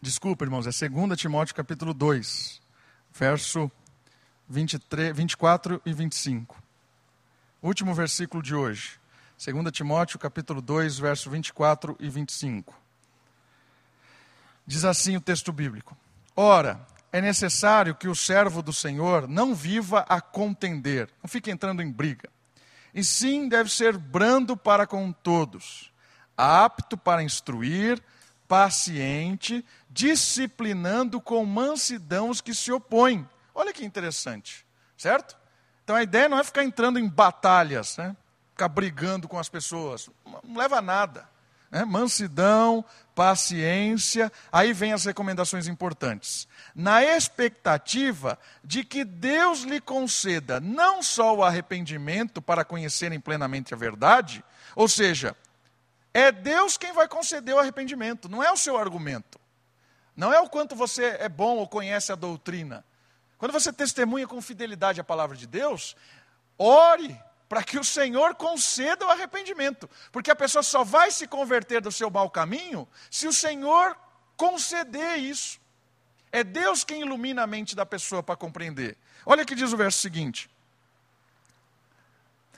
Desculpa, 0.00 0.44
irmãos, 0.44 0.64
é 0.64 0.88
2 0.88 1.18
Timóteo 1.18 1.56
capítulo 1.56 1.92
2, 1.92 2.62
verso 3.12 3.68
23, 4.48 5.16
24 5.16 5.82
e 5.84 5.92
25. 5.92 6.56
Último 7.60 7.92
versículo 7.92 8.40
de 8.40 8.54
hoje. 8.54 8.92
2 9.44 9.72
Timóteo 9.72 10.16
capítulo 10.16 10.62
2, 10.62 11.00
verso 11.00 11.28
24 11.28 11.96
e 11.98 12.08
25. 12.08 12.80
Diz 14.64 14.84
assim 14.84 15.16
o 15.16 15.20
texto 15.20 15.52
bíblico: 15.52 15.96
Ora, 16.36 16.80
é 17.10 17.20
necessário 17.20 17.96
que 17.96 18.06
o 18.06 18.14
servo 18.14 18.62
do 18.62 18.72
Senhor 18.72 19.26
não 19.26 19.52
viva 19.52 20.06
a 20.08 20.20
contender, 20.20 21.10
não 21.20 21.28
fique 21.28 21.50
entrando 21.50 21.82
em 21.82 21.90
briga. 21.90 22.30
E 22.94 23.02
sim 23.02 23.48
deve 23.48 23.68
ser 23.68 23.98
brando 23.98 24.56
para 24.56 24.86
com 24.86 25.10
todos, 25.10 25.92
apto 26.36 26.96
para 26.96 27.20
instruir, 27.20 28.00
paciente, 28.48 29.64
disciplinando 29.90 31.20
com 31.20 31.44
mansidão 31.44 32.30
os 32.30 32.40
que 32.40 32.54
se 32.54 32.72
opõem. 32.72 33.28
Olha 33.54 33.72
que 33.72 33.84
interessante, 33.84 34.66
certo? 34.96 35.36
Então 35.84 35.94
a 35.94 36.02
ideia 36.02 36.28
não 36.28 36.38
é 36.38 36.44
ficar 36.44 36.64
entrando 36.64 36.98
em 36.98 37.08
batalhas, 37.08 37.96
né? 37.98 38.16
ficar 38.52 38.68
brigando 38.68 39.28
com 39.28 39.38
as 39.38 39.48
pessoas, 39.48 40.10
não 40.42 40.56
leva 40.56 40.78
a 40.78 40.82
nada. 40.82 41.28
Né? 41.70 41.84
Mansidão, 41.84 42.84
paciência, 43.14 44.32
aí 44.50 44.72
vem 44.72 44.92
as 44.92 45.04
recomendações 45.04 45.66
importantes. 45.68 46.48
Na 46.74 47.04
expectativa 47.04 48.38
de 48.64 48.82
que 48.84 49.04
Deus 49.04 49.60
lhe 49.60 49.80
conceda 49.80 50.60
não 50.60 51.02
só 51.02 51.36
o 51.36 51.44
arrependimento 51.44 52.40
para 52.40 52.64
conhecerem 52.64 53.20
plenamente 53.20 53.74
a 53.74 53.76
verdade, 53.76 54.42
ou 54.74 54.88
seja, 54.88 55.36
é 56.12 56.32
Deus 56.32 56.76
quem 56.76 56.92
vai 56.92 57.06
conceder 57.06 57.54
o 57.54 57.58
arrependimento, 57.58 58.28
não 58.28 58.42
é 58.42 58.50
o 58.50 58.56
seu 58.56 58.76
argumento. 58.76 59.38
Não 60.16 60.32
é 60.32 60.40
o 60.40 60.48
quanto 60.48 60.74
você 60.74 61.16
é 61.20 61.28
bom 61.28 61.58
ou 61.58 61.68
conhece 61.68 62.10
a 62.10 62.16
doutrina. 62.16 62.84
Quando 63.38 63.52
você 63.52 63.72
testemunha 63.72 64.26
com 64.26 64.42
fidelidade 64.42 65.00
a 65.00 65.04
palavra 65.04 65.36
de 65.36 65.46
Deus, 65.46 65.94
ore 66.58 67.16
para 67.48 67.62
que 67.62 67.78
o 67.78 67.84
Senhor 67.84 68.34
conceda 68.34 69.06
o 69.06 69.10
arrependimento. 69.10 69.88
Porque 70.10 70.30
a 70.30 70.36
pessoa 70.36 70.62
só 70.62 70.82
vai 70.82 71.12
se 71.12 71.28
converter 71.28 71.80
do 71.80 71.92
seu 71.92 72.10
mau 72.10 72.28
caminho 72.28 72.86
se 73.08 73.28
o 73.28 73.32
Senhor 73.32 73.96
conceder 74.36 75.18
isso. 75.18 75.60
É 76.32 76.42
Deus 76.42 76.82
quem 76.82 77.02
ilumina 77.02 77.44
a 77.44 77.46
mente 77.46 77.76
da 77.76 77.86
pessoa 77.86 78.22
para 78.22 78.36
compreender. 78.36 78.98
Olha 79.24 79.44
o 79.44 79.46
que 79.46 79.54
diz 79.54 79.72
o 79.72 79.76
verso 79.76 80.00
seguinte. 80.00 80.50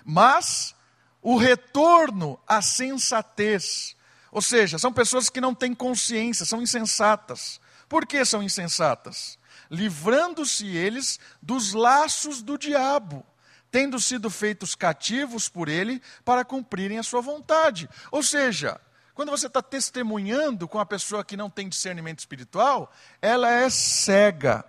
Mas 0.03 0.75
o 1.23 1.37
retorno 1.37 2.39
à 2.47 2.63
sensatez. 2.63 3.97
Ou 4.33 4.41
seja, 4.41 4.79
são 4.79 4.93
pessoas 4.93 5.29
que 5.29 5.41
não 5.41 5.55
têm 5.55 5.75
consciência, 5.75 6.47
são 6.47 6.63
insensatas. 6.63 7.61
Por 7.89 8.07
que 8.07 8.25
são 8.25 8.43
insensatas? 8.43 9.39
Livrando-se 9.71 10.67
eles 10.67 11.19
dos 11.43 11.73
laços 11.73 12.43
do 12.43 12.57
diabo, 12.57 13.25
tendo 13.71 13.99
sido 14.01 14.31
feitos 14.31 14.75
cativos 14.75 15.49
por 15.49 15.69
ele 15.69 16.01
para 16.25 16.45
cumprirem 16.45 16.99
a 16.99 17.03
sua 17.03 17.21
vontade. 17.21 17.89
Ou 18.11 18.23
seja, 18.23 18.81
quando 19.15 19.31
você 19.31 19.49
está 19.49 19.61
testemunhando 19.61 20.67
com 20.67 20.79
a 20.79 20.87
pessoa 20.87 21.25
que 21.25 21.37
não 21.37 21.51
tem 21.51 21.69
discernimento 21.69 22.21
espiritual, 22.21 22.93
ela 23.21 23.51
é 23.51 23.69
cega, 23.69 24.65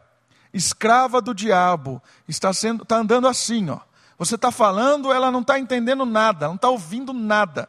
escrava 0.53 1.21
do 1.21 1.33
diabo, 1.33 2.01
está, 2.27 2.51
sendo, 2.51 2.83
está 2.83 2.97
andando 2.97 3.27
assim, 3.27 3.69
ó 3.69 3.79
você 4.21 4.35
está 4.35 4.51
falando, 4.51 5.11
ela 5.11 5.31
não 5.31 5.41
está 5.41 5.57
entendendo 5.57 6.05
nada, 6.05 6.47
não 6.47 6.53
está 6.53 6.69
ouvindo 6.69 7.11
nada. 7.11 7.67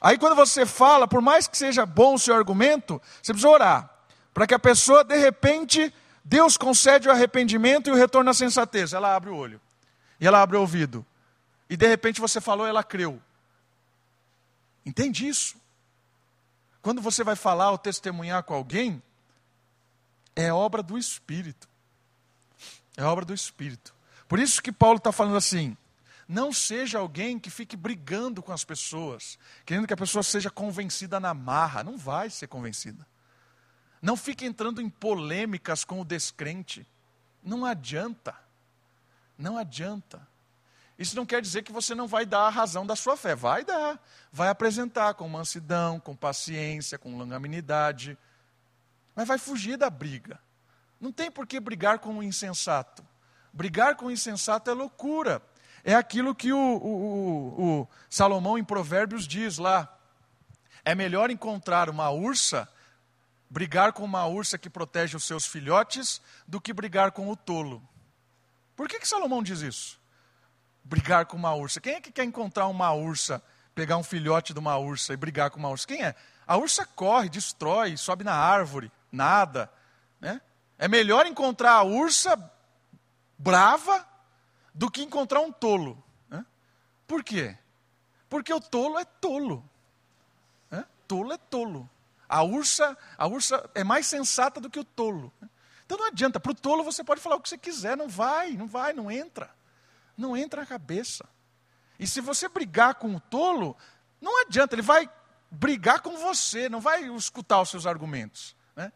Aí 0.00 0.16
quando 0.16 0.34
você 0.34 0.64
fala, 0.64 1.06
por 1.06 1.20
mais 1.20 1.46
que 1.46 1.54
seja 1.54 1.84
bom 1.84 2.14
o 2.14 2.18
seu 2.18 2.34
argumento, 2.34 2.98
você 3.22 3.34
precisa 3.34 3.50
orar. 3.50 3.90
Para 4.32 4.46
que 4.46 4.54
a 4.54 4.58
pessoa, 4.58 5.04
de 5.04 5.18
repente, 5.18 5.92
Deus 6.24 6.56
concede 6.56 7.08
o 7.08 7.12
arrependimento 7.12 7.88
e 7.88 7.92
o 7.92 7.94
retorno 7.94 8.30
à 8.30 8.32
sensatez. 8.32 8.94
Ela 8.94 9.14
abre 9.14 9.28
o 9.28 9.36
olho. 9.36 9.60
E 10.18 10.26
ela 10.26 10.40
abre 10.40 10.56
o 10.56 10.60
ouvido. 10.60 11.04
E 11.68 11.76
de 11.76 11.86
repente 11.86 12.22
você 12.22 12.40
falou, 12.40 12.66
ela 12.66 12.82
creu. 12.82 13.20
Entende 14.84 15.28
isso? 15.28 15.56
Quando 16.80 17.02
você 17.02 17.22
vai 17.22 17.36
falar 17.36 17.70
ou 17.70 17.76
testemunhar 17.76 18.42
com 18.44 18.54
alguém, 18.54 19.02
é 20.34 20.50
obra 20.50 20.82
do 20.82 20.96
Espírito. 20.96 21.68
É 22.96 23.04
obra 23.04 23.26
do 23.26 23.34
Espírito. 23.34 23.95
Por 24.28 24.38
isso 24.38 24.62
que 24.62 24.72
Paulo 24.72 24.98
está 24.98 25.12
falando 25.12 25.36
assim: 25.36 25.76
não 26.28 26.52
seja 26.52 26.98
alguém 26.98 27.38
que 27.38 27.50
fique 27.50 27.76
brigando 27.76 28.42
com 28.42 28.52
as 28.52 28.64
pessoas, 28.64 29.38
querendo 29.64 29.86
que 29.86 29.94
a 29.94 29.96
pessoa 29.96 30.22
seja 30.22 30.50
convencida 30.50 31.20
na 31.20 31.32
marra. 31.32 31.84
Não 31.84 31.96
vai 31.96 32.28
ser 32.30 32.48
convencida. 32.48 33.06
Não 34.02 34.16
fique 34.16 34.44
entrando 34.44 34.80
em 34.80 34.88
polêmicas 34.88 35.84
com 35.84 36.00
o 36.00 36.04
descrente. 36.04 36.86
Não 37.42 37.64
adianta. 37.64 38.34
Não 39.38 39.56
adianta. 39.56 40.26
Isso 40.98 41.14
não 41.14 41.26
quer 41.26 41.42
dizer 41.42 41.62
que 41.62 41.72
você 41.72 41.94
não 41.94 42.08
vai 42.08 42.24
dar 42.24 42.46
a 42.46 42.50
razão 42.50 42.86
da 42.86 42.96
sua 42.96 43.16
fé. 43.16 43.34
Vai 43.34 43.64
dar. 43.64 44.00
Vai 44.32 44.48
apresentar 44.48 45.14
com 45.14 45.28
mansidão, 45.28 46.00
com 46.00 46.16
paciência, 46.16 46.98
com 46.98 47.16
longanimidade. 47.16 48.18
Mas 49.14 49.28
vai 49.28 49.38
fugir 49.38 49.76
da 49.76 49.90
briga. 49.90 50.40
Não 51.00 51.12
tem 51.12 51.30
por 51.30 51.46
que 51.46 51.60
brigar 51.60 51.98
com 51.98 52.18
o 52.18 52.22
insensato. 52.22 53.04
Brigar 53.56 53.96
com 53.96 54.06
o 54.06 54.10
insensato 54.10 54.70
é 54.70 54.74
loucura. 54.74 55.40
É 55.82 55.94
aquilo 55.94 56.34
que 56.34 56.52
o, 56.52 56.58
o, 56.58 57.80
o, 57.80 57.88
Salomão 58.10 58.58
em 58.58 58.62
Provérbios 58.62 59.26
diz 59.26 59.56
lá. 59.56 59.98
É 60.84 60.94
melhor 60.94 61.30
encontrar 61.30 61.88
uma 61.88 62.10
ursa, 62.10 62.68
brigar 63.48 63.94
com 63.94 64.04
uma 64.04 64.26
ursa 64.26 64.58
que 64.58 64.68
protege 64.68 65.16
os 65.16 65.24
seus 65.24 65.46
filhotes, 65.46 66.20
do 66.46 66.60
que 66.60 66.70
brigar 66.70 67.12
com 67.12 67.30
o 67.30 67.34
tolo. 67.34 67.82
Por 68.76 68.90
que, 68.90 69.00
que 69.00 69.08
Salomão 69.08 69.42
diz 69.42 69.62
isso? 69.62 69.98
Brigar 70.84 71.24
com 71.24 71.38
uma 71.38 71.54
ursa. 71.54 71.80
Quem 71.80 71.94
é 71.94 72.00
que 72.02 72.12
quer 72.12 72.24
encontrar 72.24 72.66
uma 72.66 72.92
ursa, 72.92 73.42
pegar 73.74 73.96
um 73.96 74.04
filhote 74.04 74.52
de 74.52 74.58
uma 74.58 74.76
ursa 74.76 75.14
e 75.14 75.16
brigar 75.16 75.48
com 75.48 75.58
uma 75.58 75.70
ursa? 75.70 75.86
Quem 75.86 76.04
é? 76.04 76.14
A 76.46 76.58
ursa 76.58 76.84
corre, 76.84 77.30
destrói, 77.30 77.96
sobe 77.96 78.22
na 78.22 78.34
árvore, 78.34 78.92
nada. 79.10 79.72
Né? 80.20 80.42
É 80.78 80.86
melhor 80.88 81.26
encontrar 81.26 81.72
a 81.72 81.82
ursa 81.82 82.52
brava 83.38 84.06
do 84.74 84.90
que 84.90 85.02
encontrar 85.02 85.40
um 85.40 85.52
tolo. 85.52 86.02
Né? 86.28 86.44
Por 87.06 87.22
quê? 87.22 87.56
Porque 88.28 88.52
o 88.52 88.60
tolo 88.60 88.98
é 88.98 89.04
tolo. 89.04 89.68
Né? 90.70 90.84
Tolo 91.06 91.32
é 91.32 91.38
tolo. 91.38 91.88
A 92.28 92.42
ursa, 92.42 92.96
a 93.16 93.26
ursa 93.26 93.68
é 93.74 93.84
mais 93.84 94.06
sensata 94.06 94.60
do 94.60 94.68
que 94.68 94.80
o 94.80 94.84
tolo. 94.84 95.32
Então 95.84 95.96
não 95.96 96.06
adianta, 96.06 96.40
para 96.40 96.52
o 96.52 96.54
tolo 96.54 96.82
você 96.82 97.04
pode 97.04 97.20
falar 97.20 97.36
o 97.36 97.40
que 97.40 97.48
você 97.48 97.56
quiser, 97.56 97.96
não 97.96 98.08
vai, 98.08 98.52
não 98.52 98.66
vai, 98.66 98.92
não 98.92 99.10
entra. 99.10 99.50
Não 100.16 100.36
entra 100.36 100.62
na 100.62 100.66
cabeça. 100.66 101.24
E 101.98 102.06
se 102.06 102.20
você 102.20 102.48
brigar 102.48 102.96
com 102.96 103.14
o 103.14 103.20
tolo, 103.20 103.76
não 104.20 104.42
adianta, 104.42 104.74
ele 104.74 104.82
vai 104.82 105.08
brigar 105.50 106.00
com 106.00 106.16
você, 106.18 106.68
não 106.68 106.80
vai 106.80 107.04
escutar 107.10 107.60
os 107.60 107.70
seus 107.70 107.86
argumentos. 107.86 108.56
Né? 108.74 108.92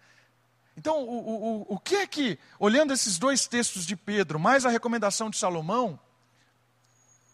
Então, 0.76 1.02
o, 1.02 1.66
o, 1.68 1.74
o 1.74 1.78
que 1.78 1.96
é 1.96 2.06
que, 2.06 2.38
olhando 2.58 2.92
esses 2.92 3.18
dois 3.18 3.46
textos 3.46 3.84
de 3.84 3.96
Pedro, 3.96 4.38
mais 4.38 4.64
a 4.64 4.70
recomendação 4.70 5.28
de 5.28 5.36
Salomão, 5.36 5.98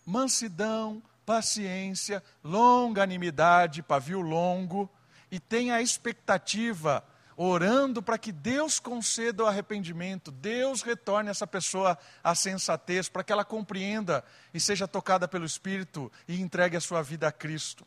mansidão, 0.04 1.02
paciência, 1.24 2.22
longanimidade, 2.42 3.82
pavio 3.82 4.20
longo, 4.20 4.88
e 5.30 5.40
tenha 5.40 5.74
a 5.74 5.82
expectativa, 5.82 7.04
orando 7.36 8.00
para 8.00 8.16
que 8.16 8.30
Deus 8.30 8.78
conceda 8.78 9.42
o 9.42 9.46
arrependimento, 9.46 10.30
Deus 10.30 10.82
retorne 10.82 11.28
essa 11.28 11.46
pessoa 11.46 11.98
à 12.22 12.34
sensatez, 12.34 13.08
para 13.08 13.24
que 13.24 13.32
ela 13.32 13.44
compreenda 13.44 14.24
e 14.54 14.60
seja 14.60 14.86
tocada 14.86 15.26
pelo 15.26 15.44
Espírito 15.44 16.10
e 16.28 16.40
entregue 16.40 16.76
a 16.76 16.80
sua 16.80 17.02
vida 17.02 17.26
a 17.26 17.32
Cristo. 17.32 17.84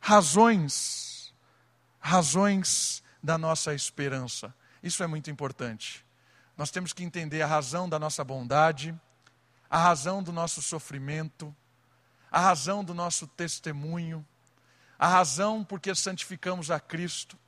Razões, 0.00 1.32
razões 1.98 3.03
da 3.24 3.38
nossa 3.38 3.72
esperança. 3.72 4.54
Isso 4.82 5.02
é 5.02 5.06
muito 5.06 5.30
importante. 5.30 6.04
Nós 6.58 6.70
temos 6.70 6.92
que 6.92 7.02
entender 7.02 7.40
a 7.40 7.46
razão 7.46 7.88
da 7.88 7.98
nossa 7.98 8.22
bondade, 8.22 8.94
a 9.70 9.78
razão 9.78 10.22
do 10.22 10.30
nosso 10.30 10.60
sofrimento, 10.60 11.56
a 12.30 12.38
razão 12.38 12.84
do 12.84 12.92
nosso 12.92 13.26
testemunho, 13.26 14.24
a 14.98 15.08
razão 15.08 15.64
porque 15.64 15.94
santificamos 15.94 16.70
a 16.70 16.78
Cristo. 16.78 17.38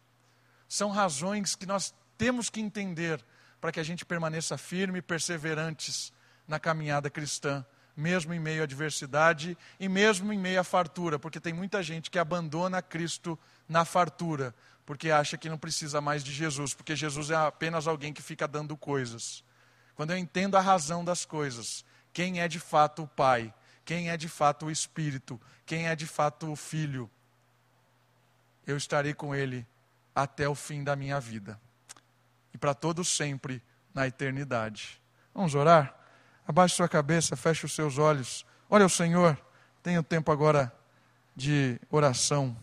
São 0.67 0.91
razões 0.91 1.55
que 1.55 1.67
nós 1.67 1.95
temos 2.17 2.49
que 2.49 2.59
entender 2.59 3.23
para 3.61 3.71
que 3.71 3.79
a 3.79 3.85
gente 3.85 4.03
permaneça 4.03 4.57
firme 4.57 5.01
e 5.01 5.03
perseverantes 5.03 6.11
na 6.49 6.59
caminhada 6.59 7.11
cristã, 7.11 7.63
mesmo 7.95 8.33
em 8.33 8.41
meio 8.41 8.63
à 8.63 8.65
adversidade 8.65 9.59
e 9.79 9.91
mesmo 9.91 10.33
em 10.33 10.39
meio 10.39 10.61
à 10.61 10.65
fartura, 10.65 11.19
porque 11.19 11.39
tem 11.39 11.53
muita 11.53 11.83
gente 11.83 12.11
que 12.11 12.19
abandona 12.19 12.81
Cristo 12.81 13.39
na 13.69 13.85
fartura, 13.85 14.55
porque 14.87 15.11
acha 15.11 15.37
que 15.37 15.49
não 15.49 15.59
precisa 15.59 16.01
mais 16.01 16.23
de 16.23 16.33
Jesus, 16.33 16.73
porque 16.73 16.95
Jesus 16.95 17.31
é 17.31 17.35
apenas 17.35 17.89
alguém 17.89 18.13
que 18.13 18.23
fica 18.23 18.47
dando 18.47 18.77
coisas. 18.77 19.45
Quando 19.97 20.13
eu 20.13 20.17
entendo 20.17 20.57
a 20.57 20.61
razão 20.61 21.05
das 21.05 21.25
coisas, 21.25 21.85
quem 22.13 22.41
é 22.41 22.47
de 22.47 22.61
fato 22.61 23.03
o 23.03 23.09
Pai, 23.09 23.53
quem 23.85 24.09
é 24.11 24.17
de 24.17 24.29
fato 24.29 24.67
o 24.67 24.71
Espírito, 24.71 25.41
quem 25.67 25.89
é 25.89 25.97
de 25.97 26.07
fato 26.07 26.51
o 26.51 26.57
Filho, 26.57 27.11
eu 28.67 28.77
estarei 28.77 29.13
com 29.13 29.35
Ele 29.35 29.67
até 30.15 30.49
o 30.49 30.55
fim 30.55 30.83
da 30.83 30.97
minha 30.97 31.21
vida 31.21 31.61
e 32.55 32.59
para 32.59 32.73
todo 32.73 33.05
sempre 33.05 33.63
na 33.93 34.07
eternidade. 34.07 35.01
Vamos 35.35 35.55
orar? 35.55 35.95
Abaixe 36.49 36.77
sua 36.77 36.89
cabeça, 36.89 37.37
feche 37.37 37.67
os 37.67 37.75
seus 37.75 37.99
olhos. 37.99 38.47
Olha 38.71 38.87
o 38.87 38.91
Senhor, 38.91 39.37
tenha 39.83 40.03
tempo 40.03 40.33
agora 40.33 40.73
de 41.35 41.79
oração. 41.91 42.57